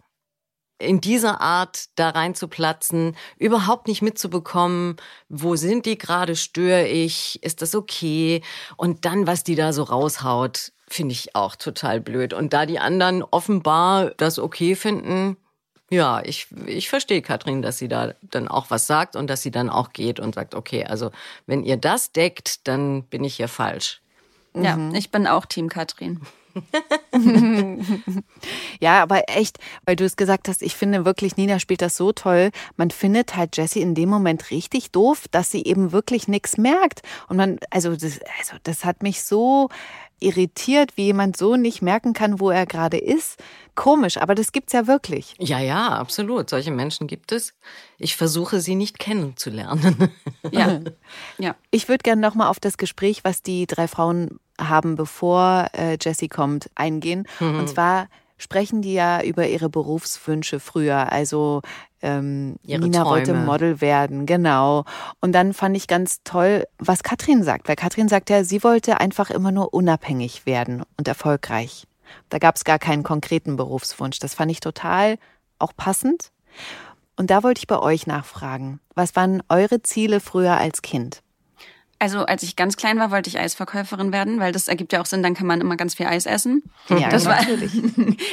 [0.78, 4.96] In dieser Art da reinzuplatzen, überhaupt nicht mitzubekommen,
[5.30, 8.42] wo sind die gerade, störe ich, ist das okay?
[8.78, 12.34] Und dann, was die da so raushaut, finde ich auch total blöd.
[12.34, 15.38] Und da die anderen offenbar das okay finden,
[15.92, 19.52] ja, ich, ich verstehe Katrin, dass sie da dann auch was sagt und dass sie
[19.52, 21.12] dann auch geht und sagt, okay, also
[21.46, 24.01] wenn ihr das deckt, dann bin ich hier falsch.
[24.54, 24.96] Ja, mhm.
[24.96, 26.20] ich bin auch Team Katrin.
[28.82, 32.12] ja, aber echt, weil du es gesagt hast, ich finde wirklich, Nina spielt das so
[32.12, 32.52] toll.
[32.76, 37.04] Man findet halt Jessie in dem Moment richtig doof, dass sie eben wirklich nichts merkt.
[37.30, 39.70] Und man, also das, also das hat mich so
[40.22, 43.42] irritiert, wie jemand so nicht merken kann, wo er gerade ist.
[43.76, 45.34] Komisch, aber das gibt's ja wirklich.
[45.40, 46.50] Ja, ja, absolut.
[46.50, 47.54] Solche Menschen gibt es.
[47.98, 50.10] Ich versuche sie nicht kennenzulernen.
[50.52, 50.80] Ja.
[51.38, 51.56] ja.
[51.70, 55.98] Ich würde gerne noch mal auf das Gespräch, was die drei Frauen haben, bevor äh,
[56.02, 57.28] Jessie kommt, eingehen.
[57.40, 57.60] Mhm.
[57.60, 58.08] Und zwar
[58.38, 61.12] sprechen die ja über ihre Berufswünsche früher.
[61.12, 61.62] Also
[62.02, 63.06] ähm, Nina Träume.
[63.06, 64.86] wollte Model werden, genau.
[65.20, 69.00] Und dann fand ich ganz toll, was Katrin sagt, weil Katrin sagt ja, sie wollte
[69.00, 71.88] einfach immer nur unabhängig werden und erfolgreich.
[72.30, 74.20] Da gab es gar keinen konkreten Berufswunsch.
[74.20, 75.18] Das fand ich total
[75.60, 76.32] auch passend.
[77.16, 78.80] Und da wollte ich bei euch nachfragen.
[78.96, 81.22] Was waren eure Ziele früher als Kind?
[82.02, 85.06] Also als ich ganz klein war, wollte ich Eisverkäuferin werden, weil das ergibt ja auch
[85.06, 86.64] Sinn, dann kann man immer ganz viel Eis essen.
[86.90, 87.72] Ja, das war, natürlich.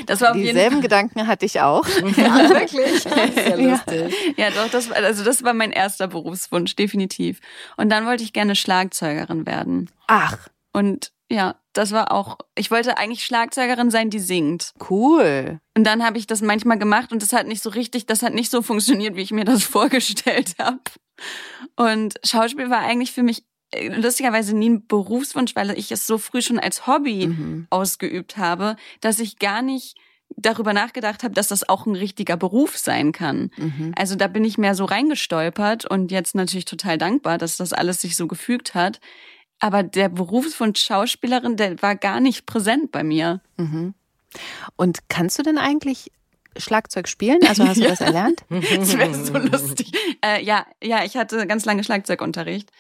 [0.07, 1.87] das war auf jeden Dieselben Gedanken hatte ich auch.
[2.17, 3.03] Ja, wirklich.
[3.35, 4.15] Sehr lustig.
[4.39, 7.41] Ja, doch, das war, also das war mein erster Berufswunsch, definitiv.
[7.77, 9.91] Und dann wollte ich gerne Schlagzeugerin werden.
[10.07, 14.73] Ach, Und ja, das war auch, ich wollte eigentlich Schlagzeugerin sein, die singt.
[14.89, 15.61] cool.
[15.77, 18.33] Und dann habe ich das manchmal gemacht und das hat nicht so richtig, das hat
[18.33, 20.81] nicht so funktioniert, wie ich mir das vorgestellt habe.
[21.77, 23.45] Und Schauspiel war eigentlich für mich
[23.97, 27.35] lustigerweise nie ein Berufswunsch, weil ich es so früh schon als Hobby
[27.71, 29.97] ausgeübt habe, dass ich gar nicht
[30.37, 33.51] darüber nachgedacht habe, dass das auch ein richtiger Beruf sein kann.
[33.97, 38.01] Also da bin ich mehr so reingestolpert und jetzt natürlich total dankbar, dass das alles
[38.01, 39.01] sich so gefügt hat.
[39.61, 43.41] Aber der Berufswunsch Schauspielerin, der war gar nicht präsent bei mir.
[44.77, 46.13] Und kannst du denn eigentlich
[46.57, 47.41] Schlagzeug spielen?
[47.49, 48.45] Also hast du das erlernt?
[48.51, 49.93] Das wäre so lustig.
[50.25, 52.71] Äh, ja, ja, ich hatte ganz lange Schlagzeugunterricht.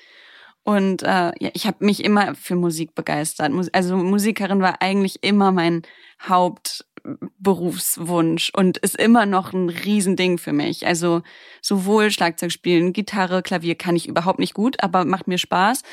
[0.65, 3.53] Und äh, ja, ich habe mich immer für Musik begeistert.
[3.73, 5.81] Also Musikerin war eigentlich immer mein
[6.23, 10.87] Hauptberufswunsch und ist immer noch ein Riesending für mich.
[10.87, 11.23] Also
[11.63, 15.85] sowohl Schlagzeug spielen, Gitarre, Klavier kann ich überhaupt nicht gut, aber macht mir Spaß.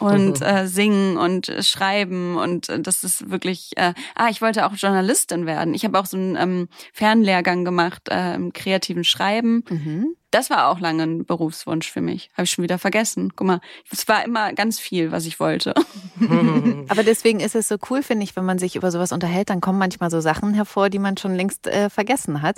[0.00, 3.70] Und äh, singen und äh, schreiben und äh, das ist wirklich.
[3.76, 5.74] Äh, ah, ich wollte auch Journalistin werden.
[5.74, 9.62] Ich habe auch so einen ähm, Fernlehrgang gemacht äh, im kreativen Schreiben.
[10.34, 12.28] Das war auch lange ein Berufswunsch für mich.
[12.32, 13.34] Habe ich schon wieder vergessen.
[13.36, 13.60] Guck mal,
[13.92, 15.74] es war immer ganz viel, was ich wollte.
[16.88, 19.60] Aber deswegen ist es so cool, finde ich, wenn man sich über sowas unterhält, dann
[19.60, 22.56] kommen manchmal so Sachen hervor, die man schon längst äh, vergessen hat.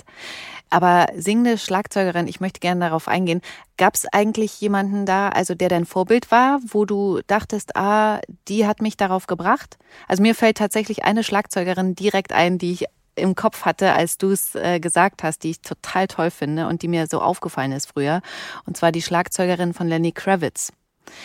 [0.71, 3.41] Aber singende Schlagzeugerin, ich möchte gerne darauf eingehen.
[3.77, 8.65] Gab es eigentlich jemanden da, also der dein Vorbild war, wo du dachtest, ah, die
[8.65, 9.77] hat mich darauf gebracht?
[10.07, 12.85] Also mir fällt tatsächlich eine Schlagzeugerin direkt ein, die ich
[13.17, 16.81] im Kopf hatte, als du es äh, gesagt hast, die ich total toll finde und
[16.81, 18.21] die mir so aufgefallen ist früher.
[18.65, 20.71] Und zwar die Schlagzeugerin von Lenny Kravitz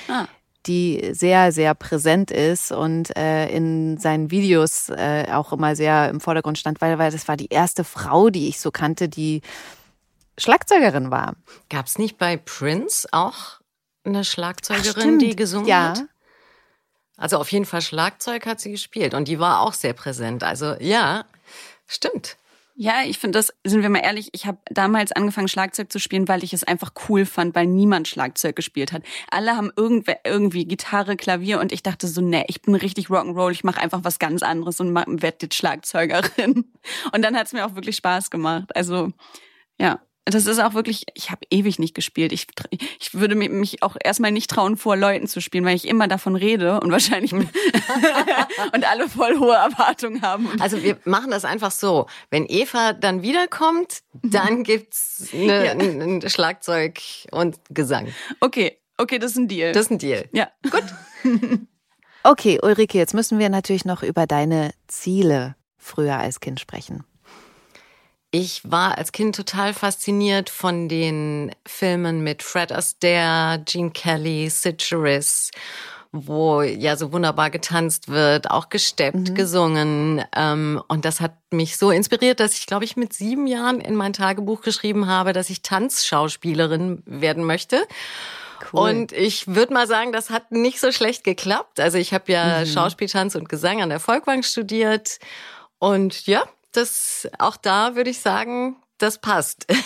[0.08, 0.26] Ah.
[0.66, 6.20] die sehr, sehr präsent ist und äh, in seinen Videos äh, auch immer sehr im
[6.20, 9.42] Vordergrund stand, weil, weil das war die erste Frau, die ich so kannte, die
[10.38, 11.34] Schlagzeugerin war.
[11.68, 13.60] Gab's nicht bei Prince auch
[14.04, 15.22] eine Schlagzeugerin, stimmt.
[15.22, 15.90] die gesungen Ja.
[15.90, 16.04] hat?
[17.16, 20.42] Also auf jeden Fall Schlagzeug hat sie gespielt und die war auch sehr präsent.
[20.42, 21.24] Also ja,
[21.94, 22.36] stimmt.
[22.74, 26.26] Ja, ich finde das, sind wir mal ehrlich, ich habe damals angefangen Schlagzeug zu spielen,
[26.26, 29.02] weil ich es einfach cool fand, weil niemand Schlagzeug gespielt hat.
[29.30, 33.50] Alle haben irgendwer, irgendwie Gitarre, Klavier und ich dachte so, nee, ich bin richtig Rock'n'Roll,
[33.50, 36.72] ich mache einfach was ganz anderes und werde jetzt Schlagzeugerin.
[37.12, 38.74] Und dann hat es mir auch wirklich Spaß gemacht.
[38.74, 39.12] Also
[39.78, 42.32] ja, das ist auch wirklich, ich habe ewig nicht gespielt.
[42.32, 42.46] Ich,
[43.00, 46.06] ich würde mi- mich auch erstmal nicht trauen, vor Leuten zu spielen, weil ich immer
[46.06, 47.48] davon rede und wahrscheinlich und
[48.88, 50.48] alle voll hohe Erwartungen haben.
[50.60, 52.06] Also wir machen das einfach so.
[52.30, 55.72] Wenn Eva dann wiederkommt, dann gibt's eine, Ja.
[55.72, 57.00] ein, Schlagzeug
[57.32, 58.08] und Gesang.
[58.40, 59.72] Okay, okay, das ist ein Deal.
[59.72, 60.28] Das ist ein Deal.
[60.32, 60.48] ja.
[62.24, 67.02] Okay, Ulrike, jetzt müssen wir natürlich noch über deine Ziele früher als Kind sprechen.
[68.34, 74.82] Ich war als Kind total fasziniert von den Filmen mit Fred Astaire, Gene Kelly, Sid
[74.82, 75.50] Charisse,
[76.12, 80.24] wo ja so wunderbar getanzt wird, auch gesteppt, gesungen.
[80.34, 83.94] Ähm, und das hat mich so inspiriert, dass ich, glaube ich, mit sieben Jahren in
[83.96, 87.86] mein Tagebuch geschrieben habe, dass ich Tanzschauspielerin werden möchte.
[88.70, 91.80] Und ich würde mal sagen, das hat nicht so schlecht geklappt.
[91.80, 95.18] Also ich habe ja Schauspiel, Tanz und Gesang an der Volkwang studiert.
[95.78, 99.66] Und ja, das auch da würde ich sagen, das passt.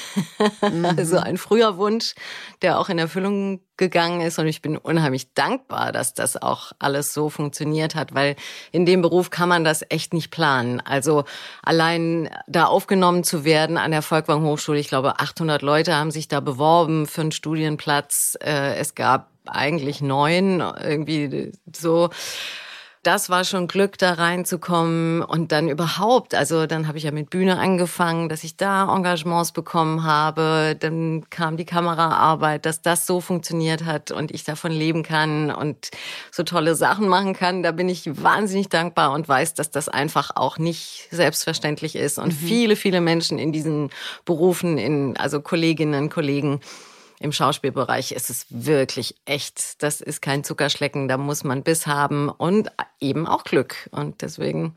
[0.97, 2.15] Also ein früher Wunsch,
[2.61, 4.39] der auch in Erfüllung gegangen ist.
[4.39, 8.37] Und ich bin unheimlich dankbar, dass das auch alles so funktioniert hat, weil
[8.73, 10.81] in dem Beruf kann man das echt nicht planen.
[10.81, 11.25] Also
[11.63, 16.29] allein da aufgenommen zu werden an der Volkwang Hochschule, ich glaube 800 Leute haben sich
[16.29, 18.37] da beworben für einen Studienplatz.
[18.43, 22.11] Äh, Es gab eigentlich neun, irgendwie so
[23.07, 25.23] das war schon Glück, da reinzukommen.
[25.23, 29.53] Und dann überhaupt, also dann habe ich ja mit Bühne angefangen, dass ich da Engagements
[29.53, 35.05] bekommen habe, dann kam die Kameraarbeit, dass das so funktioniert hat und ich davon leben
[35.05, 35.91] kann und
[36.33, 40.33] so tolle Sachen machen kann, da bin ich wahnsinnig dankbar und weiß, dass das einfach
[40.35, 42.19] auch nicht selbstverständlich ist.
[42.19, 43.91] Und viele, viele Menschen in diesen
[44.25, 46.61] Berufen, in, also Kolleginnen, Kollegen,
[47.21, 49.83] im Schauspielbereich ist es wirklich echt.
[49.83, 53.89] Das ist kein Zuckerschlecken, da muss man Biss haben und eben auch Glück.
[53.93, 54.77] Und deswegen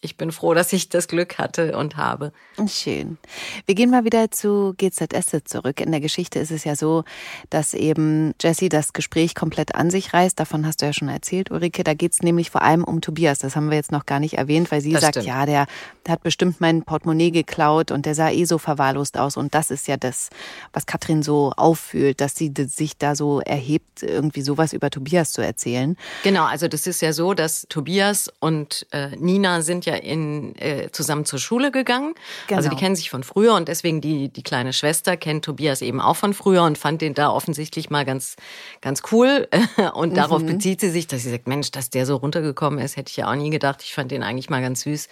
[0.00, 2.32] ich bin froh, dass ich das Glück hatte und habe.
[2.68, 3.18] Schön.
[3.66, 5.80] Wir gehen mal wieder zu GZS zurück.
[5.80, 7.02] In der Geschichte ist es ja so,
[7.50, 10.38] dass eben Jessie das Gespräch komplett an sich reißt.
[10.38, 11.82] Davon hast du ja schon erzählt, Ulrike.
[11.82, 13.38] Da geht es nämlich vor allem um Tobias.
[13.40, 15.26] Das haben wir jetzt noch gar nicht erwähnt, weil sie Das sagt, stimmt.
[15.26, 15.66] ja, der,
[16.06, 19.36] der hat bestimmt mein Portemonnaie geklaut und der sah eh so verwahrlost aus.
[19.36, 20.30] Und das ist ja das,
[20.72, 25.42] was Katrin so auffühlt, dass sie sich da so erhebt, irgendwie sowas über Tobias zu
[25.42, 25.96] erzählen.
[26.22, 30.90] Genau, also das ist ja so, dass Tobias und äh, Nina sind ja in, äh,
[30.92, 32.14] zusammen zur Schule gegangen.
[32.50, 32.80] Also die Genau.
[32.80, 36.32] kennen sich von früher und deswegen die, die kleine Schwester kennt Tobias eben auch von
[36.34, 38.36] früher und fand den da offensichtlich mal ganz,
[38.80, 39.48] ganz cool.
[39.94, 43.10] Und darauf bezieht sie sich, dass sie sagt, Mensch, dass der so runtergekommen ist, hätte
[43.10, 43.82] ich ja auch nie gedacht.
[43.82, 45.08] Ich fand den eigentlich mal ganz süß.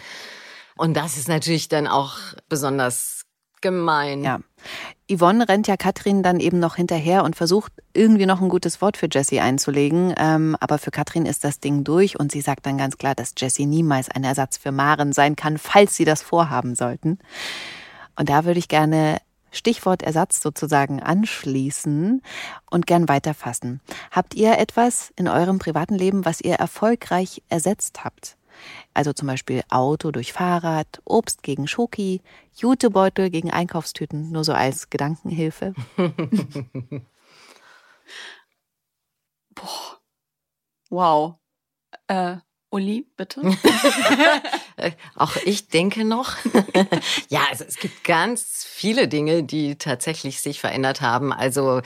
[0.77, 3.23] Und das ist natürlich dann auch besonders
[3.63, 4.23] gemein.
[4.23, 4.41] Ja.
[5.11, 8.97] Yvonne rennt ja Katrin dann eben noch hinterher und versucht irgendwie noch ein gutes Wort
[8.97, 10.15] für Jessie einzulegen.
[10.19, 13.35] Ähm, aber für Katrin ist das Ding durch und sie sagt dann ganz klar, dass
[13.37, 17.19] Jessie niemals ein Ersatz für Maren sein kann, falls sie das vorhaben sollten.
[18.17, 19.19] Und da würde ich gerne
[19.53, 22.23] Stichwort Ersatz sozusagen anschließen
[22.71, 23.81] und gern weiterfassen.
[24.11, 28.37] Habt ihr etwas in eurem privaten Leben, was ihr erfolgreich ersetzt habt?
[28.95, 32.21] Also zum Beispiel Auto durch Fahrrad, Obst gegen Schoki,
[32.57, 35.75] Jutebeutel gegen Einkaufstüten, nur so als Gedankenhilfe.
[40.91, 41.41] Wow.
[42.07, 42.37] Äh,
[42.71, 43.43] Uli, bitte.
[44.77, 46.33] Äh, Auch ich denke noch.
[47.29, 51.33] ja, also es gibt ganz viele Dinge, die tatsächlich sich verändert haben.
[51.33, 51.81] Also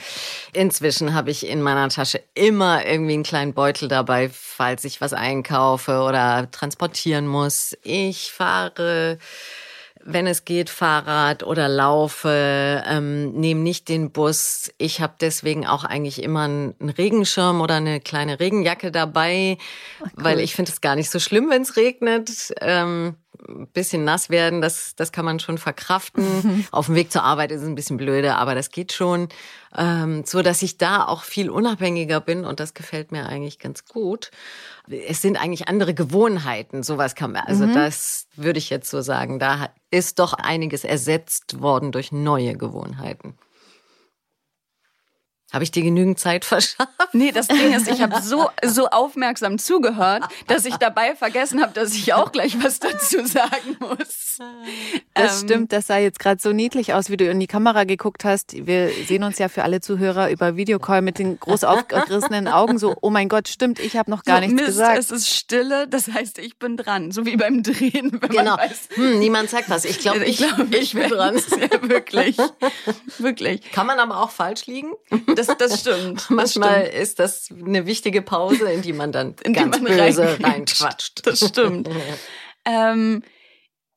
[0.53, 5.13] inzwischen habe ich in meiner Tasche immer irgendwie einen kleinen Beutel dabei, falls ich was
[5.13, 7.77] einkaufe oder transportieren muss.
[7.83, 9.17] Ich fahre
[10.03, 14.71] wenn es geht, Fahrrad oder laufe, ähm, nehme nicht den Bus.
[14.77, 19.57] Ich habe deswegen auch eigentlich immer einen Regenschirm oder eine kleine Regenjacke dabei,
[20.15, 22.53] weil ich finde es gar nicht so schlimm, wenn es regnet.
[22.59, 23.15] Ähm,
[23.59, 26.65] ein bisschen nass werden, das, das kann man schon verkraften.
[26.71, 29.29] Auf dem Weg zur Arbeit ist es ein bisschen blöde, aber das geht schon.
[29.75, 33.85] Ähm, so dass ich da auch viel unabhängiger bin und das gefällt mir eigentlich ganz
[33.85, 34.31] gut.
[34.89, 39.39] Es sind eigentlich andere Gewohnheiten, sowas kann man, also das würde ich jetzt so sagen.
[39.39, 43.35] Da ist doch einiges ersetzt worden durch neue Gewohnheiten.
[45.51, 46.89] Habe ich dir genügend Zeit verschafft?
[47.13, 51.73] Nee, das Ding ist, ich habe so, so aufmerksam zugehört, dass ich dabei vergessen habe,
[51.73, 54.37] dass ich auch gleich was dazu sagen muss.
[55.13, 57.83] Das Ähm, stimmt, das sah jetzt gerade so niedlich aus, wie du in die Kamera
[57.83, 58.65] geguckt hast.
[58.65, 62.95] Wir sehen uns ja für alle Zuhörer über Videocall mit den groß aufgerissenen Augen so,
[63.01, 64.97] oh mein Gott, stimmt, ich habe noch gar so, nichts Mist, gesagt.
[64.99, 67.11] Es ist Stille, das heißt, ich bin dran.
[67.11, 68.55] So wie beim Drehen, wenn Genau.
[68.55, 68.89] man weiß.
[68.95, 69.83] Hm, niemand sagt was.
[69.85, 71.35] Ich glaube, ich, glaub, ich bin dran.
[71.61, 72.37] Ja, wirklich.
[73.17, 73.71] Wirklich.
[73.71, 74.91] Kann man aber auch falsch liegen?
[75.47, 76.21] Das, das stimmt.
[76.21, 77.01] Das Manchmal stimmt.
[77.01, 81.25] ist das eine wichtige Pause, in die man dann In ganz man böse reinquatscht.
[81.25, 81.89] Das stimmt.
[82.63, 83.23] Ähm,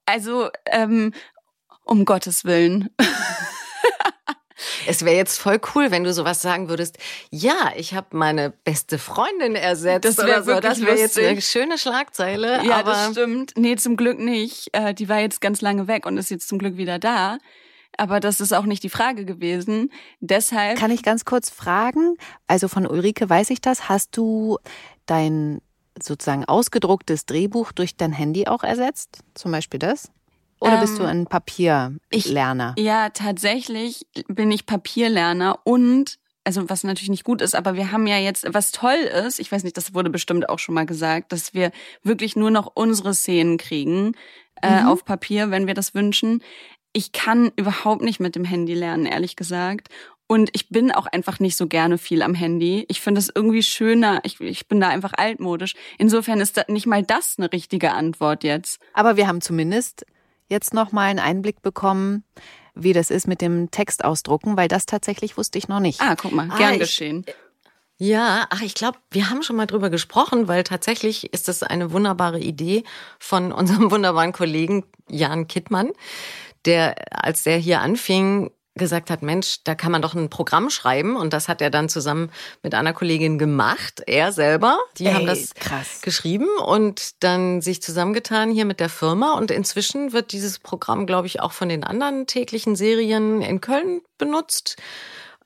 [0.06, 1.12] also, ähm,
[1.84, 2.88] um Gottes Willen.
[4.86, 6.98] Es wäre jetzt voll cool, wenn du sowas sagen würdest.
[7.30, 10.04] Ja, ich habe meine beste Freundin ersetzt.
[10.04, 10.60] Das wär oder so.
[10.60, 12.64] Das wäre jetzt eine schöne Schlagzeile.
[12.64, 13.52] Ja, aber das stimmt.
[13.56, 14.68] Nee, zum Glück nicht.
[14.72, 17.38] Äh, die war jetzt ganz lange weg und ist jetzt zum Glück wieder da.
[17.96, 19.90] Aber das ist auch nicht die Frage gewesen.
[20.20, 20.78] Deshalb.
[20.78, 22.16] Kann ich ganz kurz fragen?
[22.46, 23.88] Also von Ulrike weiß ich das.
[23.88, 24.58] Hast du
[25.06, 25.60] dein
[26.02, 29.20] sozusagen ausgedrucktes Drehbuch durch dein Handy auch ersetzt?
[29.34, 30.10] Zum Beispiel das?
[30.60, 32.74] Oder bist du Ähm, ein Papierlerner?
[32.78, 38.06] Ja, tatsächlich bin ich Papierlerner und also was natürlich nicht gut ist, aber wir haben
[38.06, 41.32] ja jetzt, was toll ist, ich weiß nicht, das wurde bestimmt auch schon mal gesagt,
[41.32, 41.70] dass wir
[42.02, 44.12] wirklich nur noch unsere Szenen kriegen
[44.62, 44.88] äh, Mhm.
[44.88, 46.42] auf Papier, wenn wir das wünschen.
[46.94, 49.88] Ich kann überhaupt nicht mit dem Handy lernen, ehrlich gesagt.
[50.26, 52.86] Und ich bin auch einfach nicht so gerne viel am Handy.
[52.88, 54.20] Ich finde es irgendwie schöner.
[54.22, 55.74] Ich, ich bin da einfach altmodisch.
[55.98, 58.80] Insofern ist da nicht mal das eine richtige Antwort jetzt.
[58.94, 60.06] Aber wir haben zumindest
[60.48, 62.24] jetzt noch mal einen Einblick bekommen,
[62.74, 66.00] wie das ist mit dem Text ausdrucken, weil das tatsächlich wusste ich noch nicht.
[66.00, 67.26] Ah, guck mal, Ah, gern ich- geschehen.
[67.96, 71.92] Ja, ach, ich glaube, wir haben schon mal drüber gesprochen, weil tatsächlich ist das eine
[71.92, 72.82] wunderbare Idee
[73.20, 75.92] von unserem wunderbaren Kollegen Jan Kittmann,
[76.66, 81.16] der, als der hier anfing, gesagt hat, Mensch, da kann man doch ein Programm schreiben
[81.16, 82.30] und das hat er dann zusammen
[82.62, 84.78] mit einer Kollegin gemacht, er selber.
[84.98, 86.00] Die haben Ey, das krass.
[86.02, 91.28] geschrieben und dann sich zusammengetan hier mit der Firma und inzwischen wird dieses Programm, glaube
[91.28, 94.76] ich, auch von den anderen täglichen Serien in Köln benutzt.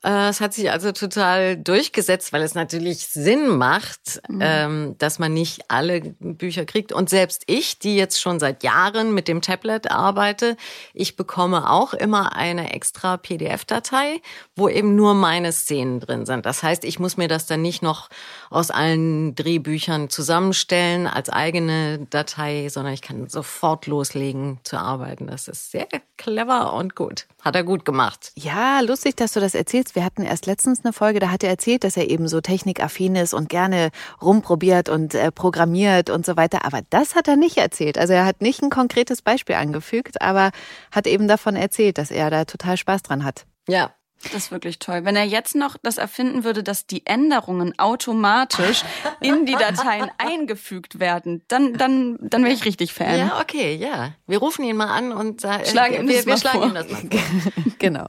[0.03, 5.33] Äh, Es hat sich also total durchgesetzt, weil es natürlich Sinn macht, ähm, dass man
[5.33, 6.93] nicht alle Bücher kriegt.
[6.93, 10.55] Und selbst ich, die jetzt schon seit Jahren mit dem Tablet arbeite,
[10.93, 14.21] ich bekomme auch immer eine extra PDF-Datei,
[14.55, 16.45] wo eben nur meine Szenen drin sind.
[16.45, 18.09] Das heißt, ich muss mir das dann nicht noch
[18.49, 25.27] aus allen Drehbüchern zusammenstellen als eigene Datei, sondern ich kann sofort loslegen zu arbeiten.
[25.27, 25.87] Das ist sehr
[26.17, 27.27] clever und gut.
[27.41, 28.31] Hat er gut gemacht.
[28.35, 29.95] Ja, lustig, dass du das erzählst.
[29.95, 33.15] Wir hatten erst letztens eine Folge, da hat er erzählt, dass er eben so technikaffin
[33.15, 36.65] ist und gerne rumprobiert und äh, programmiert und so weiter.
[36.65, 37.97] Aber das hat er nicht erzählt.
[37.97, 40.51] Also er hat nicht ein konkretes Beispiel angefügt, aber
[40.91, 43.45] hat eben davon erzählt, dass er da total Spaß dran hat.
[43.67, 43.91] Ja,
[44.23, 45.05] Das ist wirklich toll.
[45.05, 48.83] Wenn er jetzt noch das erfinden würde, dass die Änderungen automatisch
[49.21, 53.17] in die Dateien eingefügt werden, dann, dann, dann wäre ich richtig Fan.
[53.17, 54.13] Ja, okay, ja.
[54.27, 56.67] Wir rufen ihn mal an und sagen, Schlagen ihm wir, das wir mal schlagen vor.
[56.67, 57.73] ihm das mal vor.
[57.79, 58.05] genau.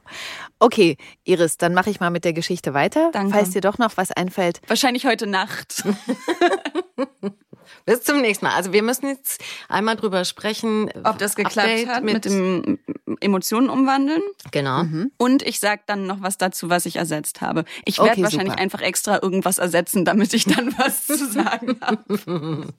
[0.58, 3.10] Okay, Iris, dann mache ich mal mit der Geschichte weiter.
[3.12, 3.32] Danke.
[3.32, 4.60] Falls dir doch noch was einfällt.
[4.66, 5.84] Wahrscheinlich heute Nacht.
[7.86, 8.54] Bis zum nächsten Mal.
[8.54, 12.78] Also wir müssen jetzt einmal drüber sprechen, Ob das geklappt Update hat mit, dem
[13.20, 14.22] Emotionen umwandeln.
[14.50, 14.84] Genau.
[15.16, 17.64] Und ich sag dann noch was dazu, was ich ersetzt habe.
[17.84, 18.62] Ich werde Okay, wahrscheinlich super.
[18.62, 22.66] einfach extra irgendwas ersetzen, damit ich dann was zu sagen habe.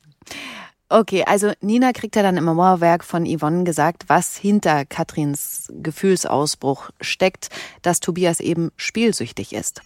[0.93, 6.89] Okay, also Nina kriegt ja dann im Mauerwerk von Yvonne gesagt, was hinter Katrins Gefühlsausbruch
[6.99, 7.47] steckt,
[7.81, 9.81] dass Tobias eben spielsüchtig ist.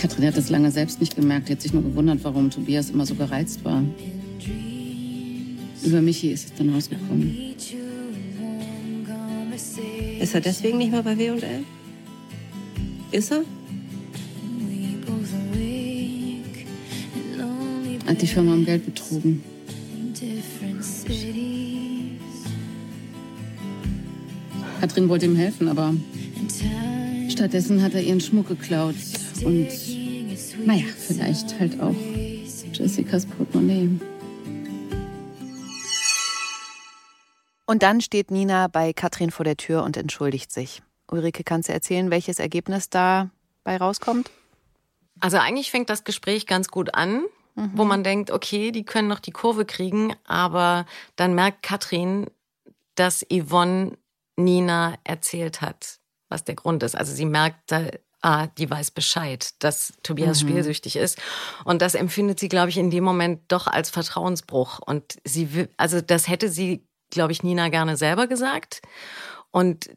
[0.00, 1.48] Katrin hat das lange selbst nicht gemerkt.
[1.48, 3.82] Die hat sich nur gewundert, warum Tobias immer so gereizt war.
[5.84, 7.36] Über Michi ist es dann rausgekommen.
[10.20, 11.64] Ist er deswegen nicht mehr bei W&L?
[13.10, 13.42] Ist er?
[18.06, 19.42] Hat die Firma um Geld betrogen.
[24.80, 25.92] Katrin wollte ihm helfen, aber
[27.28, 28.94] stattdessen hat er ihren Schmuck geklaut.
[29.44, 29.68] Und
[30.66, 31.94] naja, vielleicht halt auch
[32.72, 34.00] Jessicas Portemonnaie.
[37.66, 40.82] Und dann steht Nina bei Katrin vor der Tür und entschuldigt sich.
[41.10, 44.30] Ulrike, kannst du erzählen, welches Ergebnis dabei rauskommt?
[45.20, 47.24] Also eigentlich fängt das Gespräch ganz gut an,
[47.54, 50.86] wo man denkt, okay, die können noch die Kurve kriegen, aber
[51.16, 52.26] dann merkt Katrin,
[52.94, 53.98] dass Yvonne
[54.36, 56.94] Nina erzählt hat, was der Grund ist.
[56.94, 57.88] Also sie merkt, da,
[58.22, 61.18] ah, die weiß Bescheid, dass Tobias spielsüchtig ist.
[61.64, 64.80] Und das empfindet sie, glaube ich, in dem Moment doch als Vertrauensbruch.
[64.80, 68.82] Und sie will, also das hätte sie, glaube ich, Nina gerne selber gesagt.
[69.50, 69.90] Und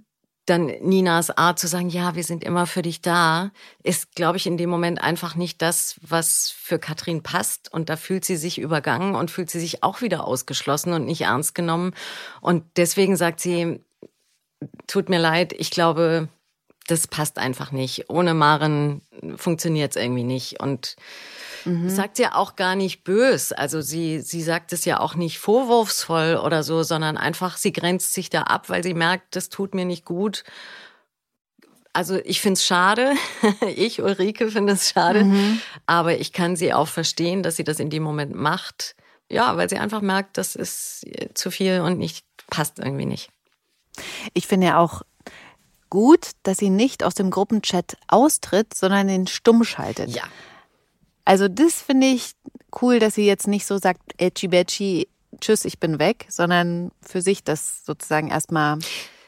[0.45, 3.51] dann Ninas Art zu sagen, ja, wir sind immer für dich da,
[3.83, 7.71] ist, glaube ich, in dem Moment einfach nicht das, was für Katrin passt.
[7.71, 11.21] Und da fühlt sie sich übergangen und fühlt sie sich auch wieder ausgeschlossen und nicht
[11.21, 11.93] ernst genommen.
[12.41, 13.83] Und deswegen sagt sie,
[14.87, 16.27] tut mir leid, ich glaube,
[16.87, 18.09] das passt einfach nicht.
[18.09, 19.01] Ohne Maren
[19.35, 20.59] funktioniert es irgendwie nicht.
[20.59, 20.95] Und
[21.87, 23.51] sagt ja auch gar nicht bös.
[23.51, 28.13] Also sie, sie sagt es ja auch nicht vorwurfsvoll oder so, sondern einfach, sie grenzt
[28.13, 30.43] sich da ab, weil sie merkt, das tut mir nicht gut.
[31.93, 33.13] Also ich finde es schade.
[33.75, 35.25] Ich, Ulrike, finde es schade.
[35.85, 38.95] Aber ich kann sie auch verstehen, dass sie das in dem Moment macht.
[39.29, 41.05] Ja, weil sie einfach merkt, das ist
[41.35, 43.29] zu viel und nicht, passt irgendwie nicht.
[44.33, 45.03] Ich finde ja auch
[45.91, 50.09] gut, dass sie nicht aus dem Gruppenchat austritt, sondern den stumm schaltet.
[50.09, 50.23] Ja.
[51.23, 52.31] Also das finde ich
[52.81, 55.07] cool, dass sie jetzt nicht so sagt, Edgy Betchy,
[55.39, 58.79] tschüss, ich bin weg, sondern für sich das sozusagen erstmal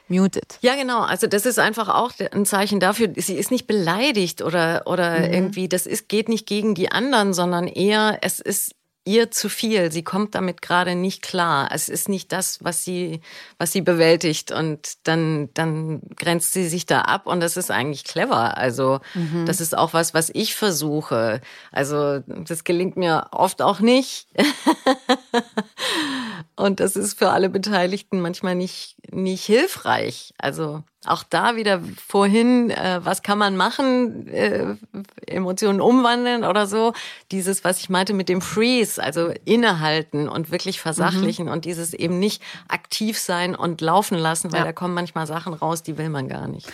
[0.08, 0.58] mutet.
[0.62, 1.02] Ja, genau.
[1.02, 5.68] Also das ist einfach auch ein Zeichen dafür, sie ist nicht beleidigt oder, oder irgendwie,
[5.68, 8.74] das ist, geht nicht gegen die anderen, sondern eher, es ist
[9.04, 9.92] ihr zu viel.
[9.92, 11.68] Sie kommt damit gerade nicht klar.
[11.72, 13.20] Es ist nicht das, was sie,
[13.58, 18.04] was sie bewältigt und dann, dann grenzt sie sich da ab und das ist eigentlich
[18.04, 18.56] clever.
[18.56, 19.00] Also,
[19.46, 21.40] das ist auch was, was ich versuche.
[21.70, 24.28] Also, das gelingt mir oft auch nicht.
[26.56, 30.34] Und das ist für alle Beteiligten manchmal nicht, nicht hilfreich.
[30.38, 34.74] Also auch da wieder vorhin, äh, was kann man machen, äh,
[35.26, 36.92] Emotionen umwandeln oder so.
[37.32, 42.18] Dieses, was ich meinte mit dem Freeze, also innehalten und wirklich versachlichen und dieses eben
[42.18, 44.64] nicht aktiv sein und laufen lassen, weil Ja.
[44.66, 46.68] da kommen manchmal Sachen raus, die will man gar nicht.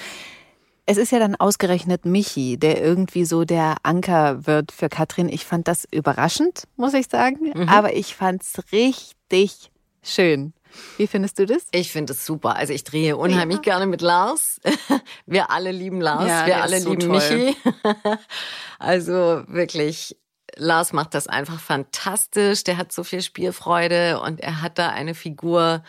[0.86, 5.28] Es ist ja dann ausgerechnet Michi, der irgendwie so der Anker wird für Katrin.
[5.28, 7.68] Ich fand das überraschend, muss ich sagen.
[7.68, 9.70] Aber ich fand's richtig
[10.02, 10.52] schön.
[10.96, 11.66] Wie findest du das?
[11.72, 12.56] Ich finde es super.
[12.56, 14.60] Also ich drehe unheimlich gerne mit Lars.
[15.26, 16.28] Wir alle lieben Lars.
[16.28, 17.18] Ja, Wir alle so lieben toll.
[17.18, 17.56] Michi.
[18.78, 20.16] Also wirklich,
[20.56, 22.64] Lars macht das einfach fantastisch.
[22.64, 25.82] Der hat so viel Spielfreude und er hat da eine Figur,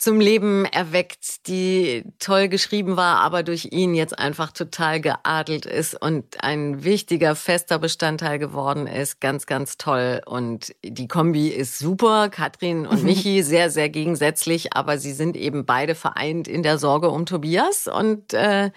[0.00, 6.00] zum Leben erweckt, die toll geschrieben war, aber durch ihn jetzt einfach total geadelt ist
[6.00, 9.20] und ein wichtiger, fester Bestandteil geworden ist.
[9.20, 10.22] Ganz, ganz toll.
[10.24, 12.30] Und die Kombi ist super.
[12.30, 17.10] Katrin und Michi sehr, sehr gegensätzlich, aber sie sind eben beide vereint in der Sorge
[17.10, 18.70] um Tobias und äh,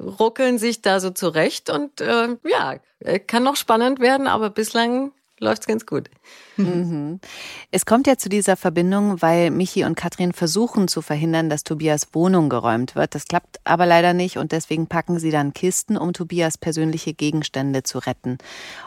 [0.00, 1.68] ruckeln sich da so zurecht.
[1.68, 2.76] Und äh, ja,
[3.26, 5.12] kann noch spannend werden, aber bislang
[5.44, 6.10] läuft's ganz gut.
[6.56, 7.20] Mhm.
[7.70, 12.08] Es kommt ja zu dieser Verbindung, weil Michi und Katrin versuchen zu verhindern, dass Tobias
[12.12, 13.14] Wohnung geräumt wird.
[13.14, 17.84] Das klappt aber leider nicht und deswegen packen sie dann Kisten, um Tobias persönliche Gegenstände
[17.84, 18.38] zu retten.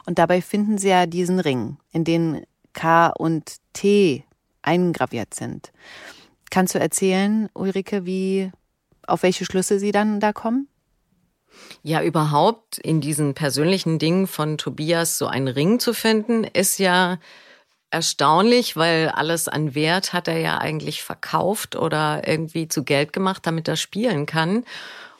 [0.05, 2.41] Und dabei finden sie ja diesen Ring, in den
[2.73, 4.25] K und T
[4.61, 5.71] eingraviert sind.
[6.49, 8.51] Kannst du erzählen, Ulrike, wie
[9.05, 10.67] auf welche Schlüsse sie dann da kommen?
[11.83, 17.19] Ja, überhaupt in diesen persönlichen Dingen von Tobias so einen Ring zu finden, ist ja
[17.89, 23.45] erstaunlich, weil alles an Wert hat er ja eigentlich verkauft oder irgendwie zu Geld gemacht,
[23.45, 24.65] damit er spielen kann.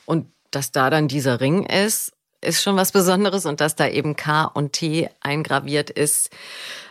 [0.04, 4.16] Und dass da dann dieser Ring ist, ist schon was Besonderes und dass da eben
[4.16, 6.30] K und T eingraviert ist,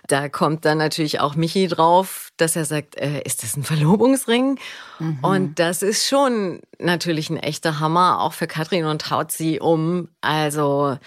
[0.07, 4.57] da kommt dann natürlich auch Michi drauf, dass er sagt, äh, ist das ein Verlobungsring?
[4.99, 5.19] Mhm.
[5.21, 10.09] Und das ist schon natürlich ein echter Hammer, auch für Katrin und haut sie um.
[10.21, 10.97] Also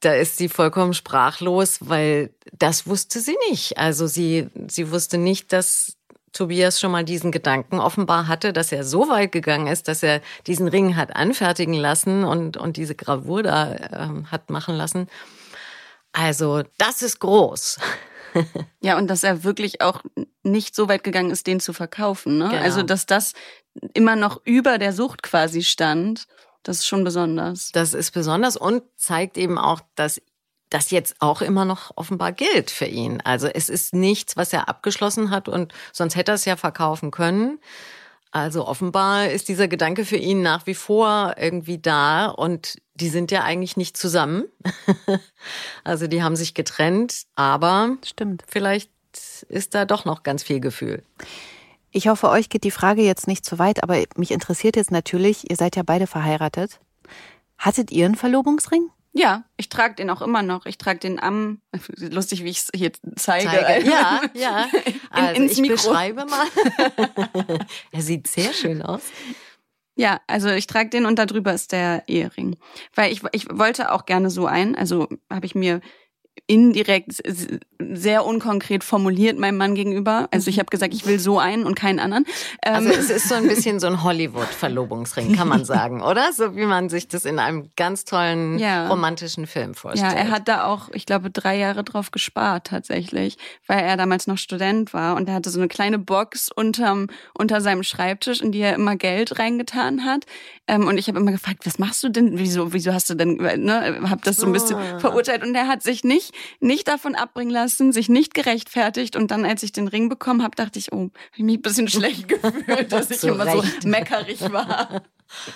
[0.00, 3.78] da ist sie vollkommen sprachlos, weil das wusste sie nicht.
[3.78, 5.96] Also sie, sie wusste nicht, dass
[6.32, 10.20] Tobias schon mal diesen Gedanken offenbar hatte, dass er so weit gegangen ist, dass er
[10.46, 15.08] diesen Ring hat anfertigen lassen und, und diese Gravur da äh, hat machen lassen.
[16.12, 17.78] Also das ist groß.
[18.80, 20.02] ja, und dass er wirklich auch
[20.42, 22.38] nicht so weit gegangen ist, den zu verkaufen.
[22.38, 22.48] Ne?
[22.48, 22.62] Genau.
[22.62, 23.32] Also, dass das
[23.94, 26.26] immer noch über der Sucht quasi stand,
[26.62, 27.72] das ist schon besonders.
[27.72, 30.20] Das ist besonders und zeigt eben auch, dass
[30.68, 33.20] das jetzt auch immer noch offenbar gilt für ihn.
[33.22, 37.10] Also es ist nichts, was er abgeschlossen hat und sonst hätte er es ja verkaufen
[37.10, 37.58] können.
[38.32, 43.32] Also offenbar ist dieser Gedanke für ihn nach wie vor irgendwie da und die sind
[43.32, 44.44] ja eigentlich nicht zusammen.
[45.84, 48.44] also die haben sich getrennt, aber stimmt.
[48.46, 48.90] Vielleicht
[49.48, 51.02] ist da doch noch ganz viel Gefühl.
[51.90, 55.50] Ich hoffe, euch geht die Frage jetzt nicht zu weit, aber mich interessiert jetzt natürlich,
[55.50, 56.78] ihr seid ja beide verheiratet.
[57.58, 58.90] Hattet ihr einen Verlobungsring?
[59.12, 60.66] Ja, ich trage den auch immer noch.
[60.66, 61.60] Ich trage den am,
[61.96, 63.48] lustig, wie ich es hier zeige.
[63.48, 63.88] zeige.
[63.88, 64.68] Ja, ja.
[65.10, 65.74] Also in, ins ich Mikro.
[65.74, 66.46] beschreibe mal.
[67.92, 69.02] er sieht sehr schön aus.
[69.96, 72.56] Ja, also ich trage den und darüber ist der Ehering.
[72.94, 75.80] Weil ich, ich wollte auch gerne so ein, also habe ich mir
[76.50, 77.22] indirekt
[77.92, 80.26] sehr unkonkret formuliert meinem Mann gegenüber.
[80.32, 80.60] Also ich mhm.
[80.60, 82.26] habe gesagt, ich will so einen und keinen anderen.
[82.60, 86.32] Also ähm, es ist so ein bisschen so ein Hollywood-Verlobungsring, kann man sagen, oder?
[86.32, 88.88] So wie man sich das in einem ganz tollen ja.
[88.88, 90.12] romantischen Film vorstellt.
[90.12, 93.38] Ja, er hat da auch, ich glaube, drei Jahre drauf gespart tatsächlich,
[93.68, 97.06] weil er damals noch Student war und er hatte so eine kleine Box unterm,
[97.38, 100.26] unter seinem Schreibtisch, in die er immer Geld reingetan hat.
[100.66, 102.38] Ähm, und ich habe immer gefragt, was machst du denn?
[102.38, 104.98] Wieso, wieso hast du denn, ne, hab das so ein bisschen oh.
[104.98, 109.44] verurteilt und er hat sich nicht, nicht davon abbringen lassen, sich nicht gerechtfertigt und dann,
[109.44, 112.28] als ich den Ring bekommen habe, dachte ich, oh, hab ich mich ein bisschen schlecht
[112.28, 113.82] gefühlt, dass ich immer recht.
[113.82, 115.02] so meckerig war.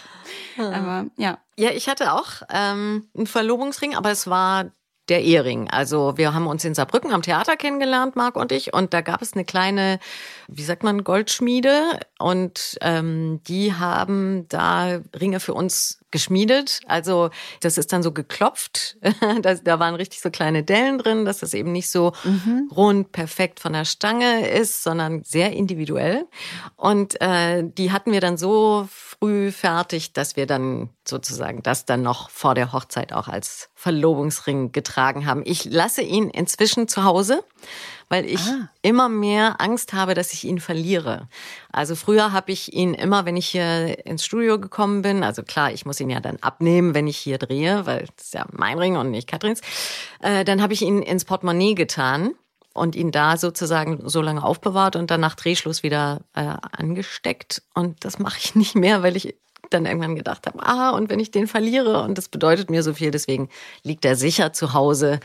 [0.57, 1.39] aber ja.
[1.57, 4.72] Ja, ich hatte auch ähm, einen Verlobungsring, aber es war
[5.09, 5.68] der Ehering.
[5.70, 9.20] Also wir haben uns in Saarbrücken am Theater kennengelernt, Marc und ich, und da gab
[9.20, 9.98] es eine kleine,
[10.48, 16.80] wie sagt man, Goldschmiede und ähm, die haben da Ringe für uns geschmiedet.
[16.86, 17.30] Also
[17.61, 18.96] das ist dann so geklopft.
[19.42, 22.70] da, da waren richtig so kleine Dellen drin, dass das eben nicht so mhm.
[22.74, 26.26] rund perfekt von der Stange ist, sondern sehr individuell.
[26.76, 28.88] Und äh, die hatten wir dann so
[29.19, 34.73] früh fertig, dass wir dann sozusagen das dann noch vor der Hochzeit auch als Verlobungsring
[34.73, 35.43] getragen haben.
[35.45, 37.45] Ich lasse ihn inzwischen zu Hause
[38.09, 38.69] weil ich ah.
[38.83, 41.29] immer mehr Angst habe, dass ich ihn verliere.
[41.73, 45.73] Also früher habe ich ihn immer, wenn ich hier ins Studio gekommen bin, also klar,
[45.73, 48.79] ich muss ihn ja dann abnehmen, wenn ich hier drehe, weil das ist ja mein
[48.79, 49.61] Ring und nicht Katrins,
[50.21, 52.35] äh, dann habe ich ihn ins Portemonnaie getan
[52.75, 57.62] und ihn da sozusagen so lange aufbewahrt und dann nach Drehschluss wieder äh, angesteckt.
[57.75, 59.37] Und das mache ich nicht mehr, weil ich
[59.70, 62.93] dann irgendwann gedacht habe, ah, und wenn ich den verliere und das bedeutet mir so
[62.93, 63.49] viel, deswegen
[63.83, 65.20] liegt er sicher zu Hause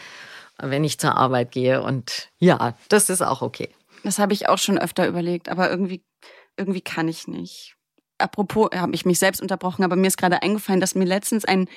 [0.62, 1.82] wenn ich zur Arbeit gehe.
[1.82, 3.70] Und ja, das ist auch okay.
[4.04, 6.04] Das habe ich auch schon öfter überlegt, aber irgendwie,
[6.58, 7.76] irgendwie kann ich nicht.
[8.18, 11.70] Apropos, habe ich mich selbst unterbrochen, aber mir ist gerade eingefallen, dass mir letztens ein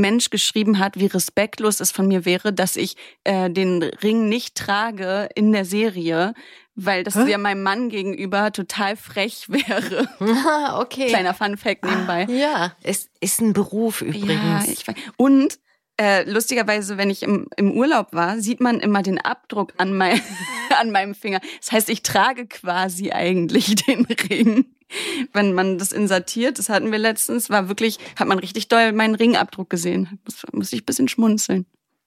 [0.00, 4.54] Mensch geschrieben hat, wie respektlos es von mir wäre, dass ich äh, den Ring nicht
[4.54, 6.34] trage in der Serie,
[6.74, 7.30] weil das Hä?
[7.30, 10.08] ja meinem Mann gegenüber total frech wäre.
[10.78, 11.08] okay.
[11.08, 12.26] Kleiner Fun Fact nebenbei.
[12.30, 14.66] Ja, es ist ein Beruf übrigens.
[14.66, 14.94] Ja, ich weiß.
[15.16, 15.58] Und
[15.98, 20.20] äh, lustigerweise, wenn ich im, im Urlaub war, sieht man immer den Abdruck an, mein,
[20.78, 21.40] an meinem Finger.
[21.60, 24.75] Das heißt, ich trage quasi eigentlich den Ring.
[25.32, 29.14] wenn man das insertiert, das hatten wir letztens, war wirklich, hat man richtig doll meinen
[29.14, 30.18] Ringabdruck gesehen.
[30.24, 31.66] Muss, muss ich ein bisschen schmunzeln.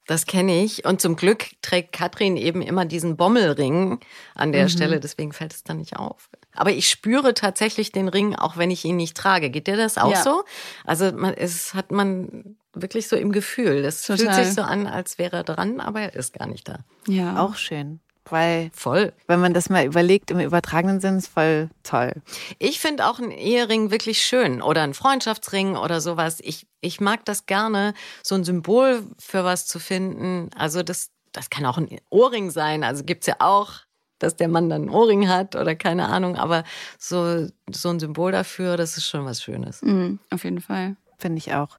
[0.09, 0.85] Das kenne ich.
[0.85, 3.99] Und zum Glück trägt Katrin eben immer diesen Bommelring
[4.33, 4.69] an der mhm.
[4.69, 6.29] Stelle, deswegen fällt es dann nicht auf.
[6.53, 9.51] Aber ich spüre tatsächlich den Ring, auch wenn ich ihn nicht trage.
[9.51, 10.23] Geht dir das auch ja.
[10.23, 10.43] so?
[10.83, 13.83] Also man, es hat man wirklich so im Gefühl.
[13.83, 14.33] Das Total.
[14.33, 16.79] fühlt sich so an, als wäre er dran, aber er ist gar nicht da.
[17.07, 17.39] Ja.
[17.39, 17.99] Auch schön.
[18.31, 19.13] Weil, voll.
[19.27, 22.13] Wenn man das mal überlegt, im übertragenen Sinn ist voll toll.
[22.57, 26.39] Ich finde auch einen Ehering wirklich schön oder einen Freundschaftsring oder sowas.
[26.41, 30.49] Ich, ich mag das gerne, so ein Symbol für was zu finden.
[30.55, 32.83] Also das, das kann auch ein Ohrring sein.
[32.83, 33.81] Also gibt's ja auch
[34.19, 36.63] dass der Mann dann einen Ohrring hat oder keine Ahnung, aber
[36.97, 39.81] so, so ein Symbol dafür, das ist schon was Schönes.
[39.81, 40.97] Mhm, auf jeden Fall.
[41.17, 41.77] Finde ich auch.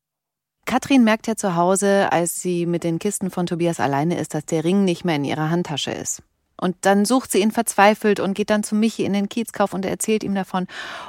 [0.67, 4.47] Katrin merkt ja zu Hause, als sie mit den Kisten von Tobias alleine ist, dass
[4.47, 6.23] der Ring nicht mehr in ihrer Handtasche ist.
[6.61, 9.85] Und dann sucht sie ihn verzweifelt und geht dann zu Michi in den Kiezkauf und
[9.85, 10.67] er erzählt ihm davon.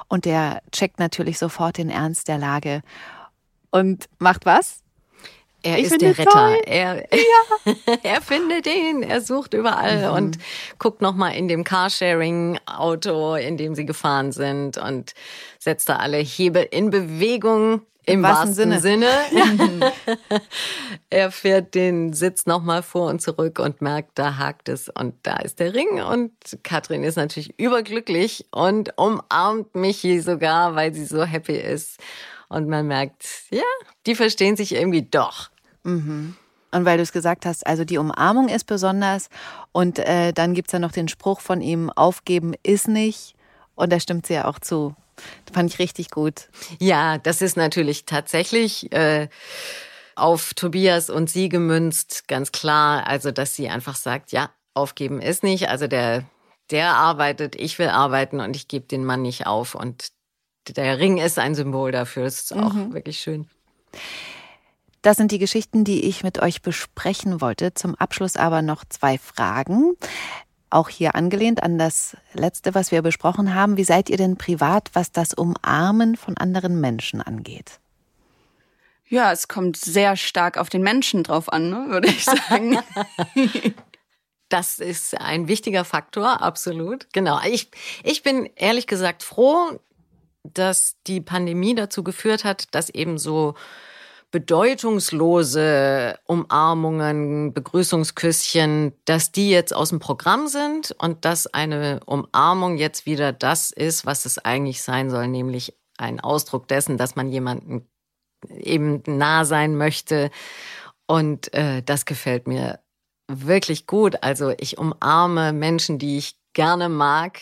[0.08, 2.82] Und der checkt natürlich sofort den Ernst der Lage
[3.70, 4.80] und macht was?
[5.64, 6.58] Er ich ist der Retter.
[6.66, 7.74] Er, ja.
[8.04, 10.16] er findet ihn, er sucht überall mhm.
[10.16, 10.38] und
[10.80, 15.14] guckt nochmal in dem Carsharing-Auto, in dem sie gefahren sind und
[15.60, 17.82] setzt da alle Hebel in Bewegung.
[18.06, 18.80] Im, wahrsten Sinne.
[18.80, 19.08] Sinne.
[21.10, 25.38] Er fährt den Sitz nochmal vor und zurück und merkt, da hakt es und da
[25.38, 26.02] ist der Ring.
[26.02, 26.32] Und
[26.64, 32.00] Katrin ist natürlich überglücklich und umarmt Michi sogar, weil sie so happy ist.
[32.48, 33.62] Und man merkt, ja,
[34.06, 35.50] die verstehen sich irgendwie doch.
[35.84, 36.36] Mhm.
[36.72, 39.30] Und weil du es gesagt hast, also die Umarmung ist besonders
[39.74, 43.36] und äh, dann gibt's ja noch den Spruch von ihm, aufgeben ist nicht.
[43.76, 44.96] Und da stimmt sie ja auch zu.
[45.46, 46.50] Das fand ich richtig gut.
[46.80, 49.28] Ja, das ist natürlich tatsächlich äh,
[50.16, 53.08] auf Tobias und sie gemünzt, ganz klar.
[53.08, 55.70] Also, dass sie einfach sagt, ja, aufgeben ist nicht.
[55.70, 56.26] Also der,
[56.70, 59.76] der arbeitet, ich will arbeiten und ich gebe den Mann nicht auf.
[59.76, 60.10] Und
[60.68, 62.24] der Ring ist ein Symbol dafür.
[62.24, 62.94] Das ist auch mhm.
[62.94, 63.50] wirklich schön.
[65.02, 67.74] Das sind die Geschichten, die ich mit euch besprechen wollte.
[67.74, 69.94] Zum Abschluss aber noch zwei Fragen.
[70.72, 73.78] Auch hier angelehnt an das letzte, was wir besprochen haben.
[73.78, 77.80] Wie seid ihr denn privat, was das Umarmen von anderen Menschen angeht?
[79.08, 82.80] Ja, es kommt sehr stark auf den Menschen drauf an, ne, würde ich sagen.
[84.48, 87.08] Das ist ein wichtiger Faktor, absolut.
[87.12, 87.40] Genau.
[87.46, 87.70] Ich,
[88.04, 89.80] ich bin ehrlich gesagt froh,
[90.44, 93.56] dass die Pandemie dazu geführt hat, dass eben so
[94.32, 103.06] bedeutungslose Umarmungen, Begrüßungsküsschen, dass die jetzt aus dem Programm sind und dass eine Umarmung jetzt
[103.06, 107.88] wieder das ist, was es eigentlich sein soll, nämlich ein Ausdruck dessen, dass man jemanden
[108.50, 110.32] eben nah sein möchte.
[111.08, 112.80] Und äh, das gefällt mir
[113.28, 114.24] wirklich gut.
[114.24, 117.40] Also ich umarme Menschen, die ich gerne mag,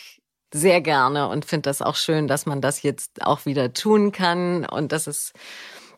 [0.52, 4.66] sehr gerne und finde das auch schön, dass man das jetzt auch wieder tun kann
[4.66, 5.32] und dass es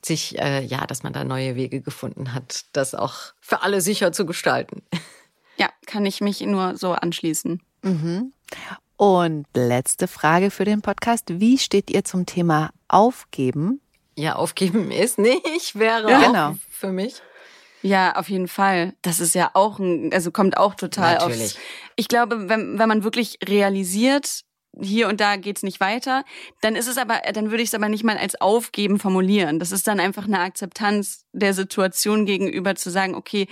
[0.04, 4.12] sich, äh, ja, dass man da neue Wege gefunden hat, das auch für alle sicher
[4.12, 4.82] zu gestalten.
[5.58, 7.60] Ja, kann ich mich nur so anschließen.
[7.82, 8.32] Mhm.
[8.96, 11.40] Und letzte Frage für den Podcast.
[11.40, 13.82] Wie steht ihr zum Thema Aufgeben?
[14.16, 16.54] Ja, aufgeben ist nicht, wäre ja, genau.
[16.70, 17.20] für mich.
[17.82, 18.94] Ja, auf jeden Fall.
[19.02, 21.42] Das ist ja auch ein, also kommt auch total Natürlich.
[21.42, 21.58] aufs.
[21.96, 24.44] Ich glaube, wenn, wenn man wirklich realisiert,
[24.80, 26.24] hier und da geht's nicht weiter,
[26.60, 29.58] dann ist es aber, dann würde ich es aber nicht mal als Aufgeben formulieren.
[29.58, 33.48] Das ist dann einfach eine Akzeptanz der Situation gegenüber zu sagen, okay,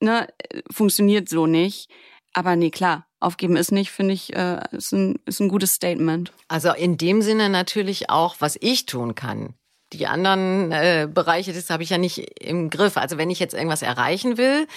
[0.00, 0.28] ne,
[0.70, 1.90] funktioniert so nicht.
[2.32, 6.32] Aber nee, klar, aufgeben ist nicht, finde ich, äh, ist, ein, ist ein gutes Statement.
[6.48, 9.54] Also in dem Sinne natürlich auch, was ich tun kann.
[9.92, 12.96] Die anderen äh, Bereiche, das habe ich ja nicht im Griff.
[12.96, 14.68] Also wenn ich jetzt irgendwas erreichen will,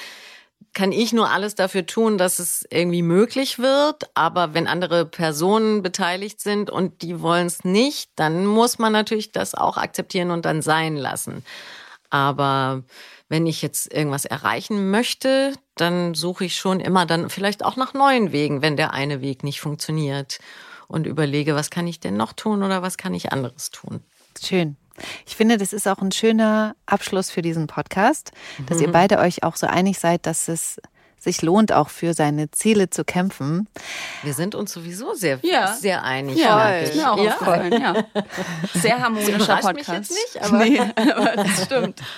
[0.74, 4.10] kann ich nur alles dafür tun, dass es irgendwie möglich wird.
[4.16, 9.32] Aber wenn andere Personen beteiligt sind und die wollen es nicht, dann muss man natürlich
[9.32, 11.46] das auch akzeptieren und dann sein lassen.
[12.10, 12.84] Aber
[13.30, 17.94] wenn ich jetzt irgendwas erreichen möchte, dann suche ich schon immer dann vielleicht auch nach
[17.94, 20.40] neuen Wegen, wenn der eine Weg nicht funktioniert
[20.88, 24.02] und überlege, was kann ich denn noch tun oder was kann ich anderes tun.
[24.44, 24.78] Schön.
[25.26, 28.32] Ich finde, das ist auch ein schöner Abschluss für diesen Podcast,
[28.68, 28.84] dass mhm.
[28.84, 30.80] ihr beide euch auch so einig seid, dass es
[31.24, 33.68] sich lohnt, auch für seine Ziele zu kämpfen.
[34.24, 35.74] Wir sind uns sowieso sehr, ja.
[35.74, 36.38] sehr einig.
[36.38, 37.32] Ja, ist mir auch ja.
[37.32, 37.82] aufgefallen.
[37.82, 38.06] Ja.
[38.74, 39.74] Sehr harmonischer Podcast.
[39.74, 42.02] Mich jetzt nicht, aber, nee, aber das stimmt.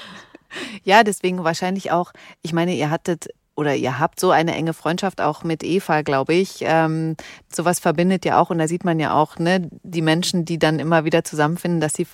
[0.85, 5.19] Ja, deswegen wahrscheinlich auch, ich meine, ihr hattet oder ihr habt so eine enge Freundschaft
[5.21, 6.59] auch mit Eva, glaube ich.
[6.61, 7.15] Ähm,
[7.53, 10.79] sowas verbindet ja auch und da sieht man ja auch, ne, die Menschen, die dann
[10.79, 12.05] immer wieder zusammenfinden, dass sie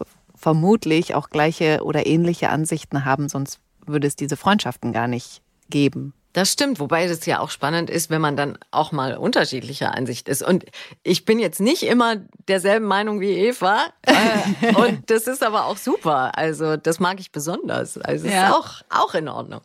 [0.41, 6.13] vermutlich auch gleiche oder ähnliche Ansichten haben, sonst würde es diese Freundschaften gar nicht geben.
[6.33, 10.29] Das stimmt, wobei das ja auch spannend ist, wenn man dann auch mal unterschiedlicher Ansicht
[10.29, 10.41] ist.
[10.41, 10.63] Und
[11.03, 12.15] ich bin jetzt nicht immer
[12.47, 13.87] derselben Meinung wie Eva.
[14.03, 16.37] Äh, und das ist aber auch super.
[16.37, 17.97] Also das mag ich besonders.
[17.97, 18.47] Also ja.
[18.47, 19.61] ist auch, auch in Ordnung.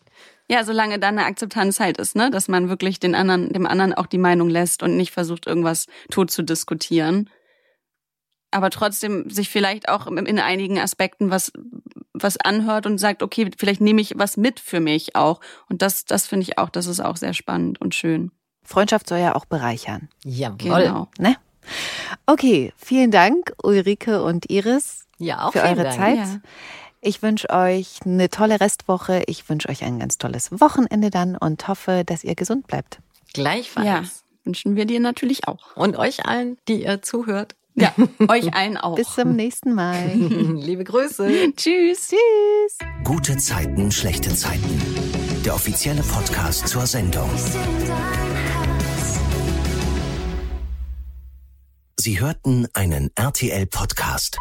[0.48, 3.94] Ja, solange dann eine Akzeptanz halt ist, ne, dass man wirklich den anderen, dem anderen
[3.94, 7.30] auch die Meinung lässt und nicht versucht, irgendwas tot zu diskutieren.
[8.50, 11.52] Aber trotzdem sich vielleicht auch in einigen Aspekten was,
[12.12, 15.40] was anhört und sagt, okay, vielleicht nehme ich was mit für mich auch.
[15.68, 18.30] Und das, das finde ich auch, das ist auch sehr spannend und schön.
[18.62, 20.08] Freundschaft soll ja auch bereichern.
[20.24, 20.82] Jawohl.
[20.82, 21.08] Genau.
[21.18, 21.36] Ne?
[22.26, 25.96] Okay, vielen Dank, Ulrike und Iris, ja, auch für eure Dank.
[25.96, 26.18] Zeit.
[26.18, 26.40] Ja.
[27.00, 29.22] Ich wünsche euch eine tolle Restwoche.
[29.26, 33.00] Ich wünsche euch ein ganz tolles Wochenende dann und hoffe, dass ihr gesund bleibt.
[33.32, 33.86] Gleichfalls.
[33.86, 34.02] Ja,
[34.44, 35.76] wünschen wir dir natürlich auch.
[35.76, 37.54] Und euch allen, die ihr zuhört.
[37.76, 37.94] Ja,
[38.28, 38.96] euch allen auch.
[38.96, 40.08] Bis zum nächsten Mal.
[40.14, 41.28] Liebe Grüße.
[41.56, 42.08] Tschüss.
[42.08, 42.78] Tschüss.
[43.04, 44.80] Gute Zeiten, schlechte Zeiten.
[45.44, 47.30] Der offizielle Podcast zur Sendung.
[51.98, 54.38] Sie hörten einen RTL-Podcast.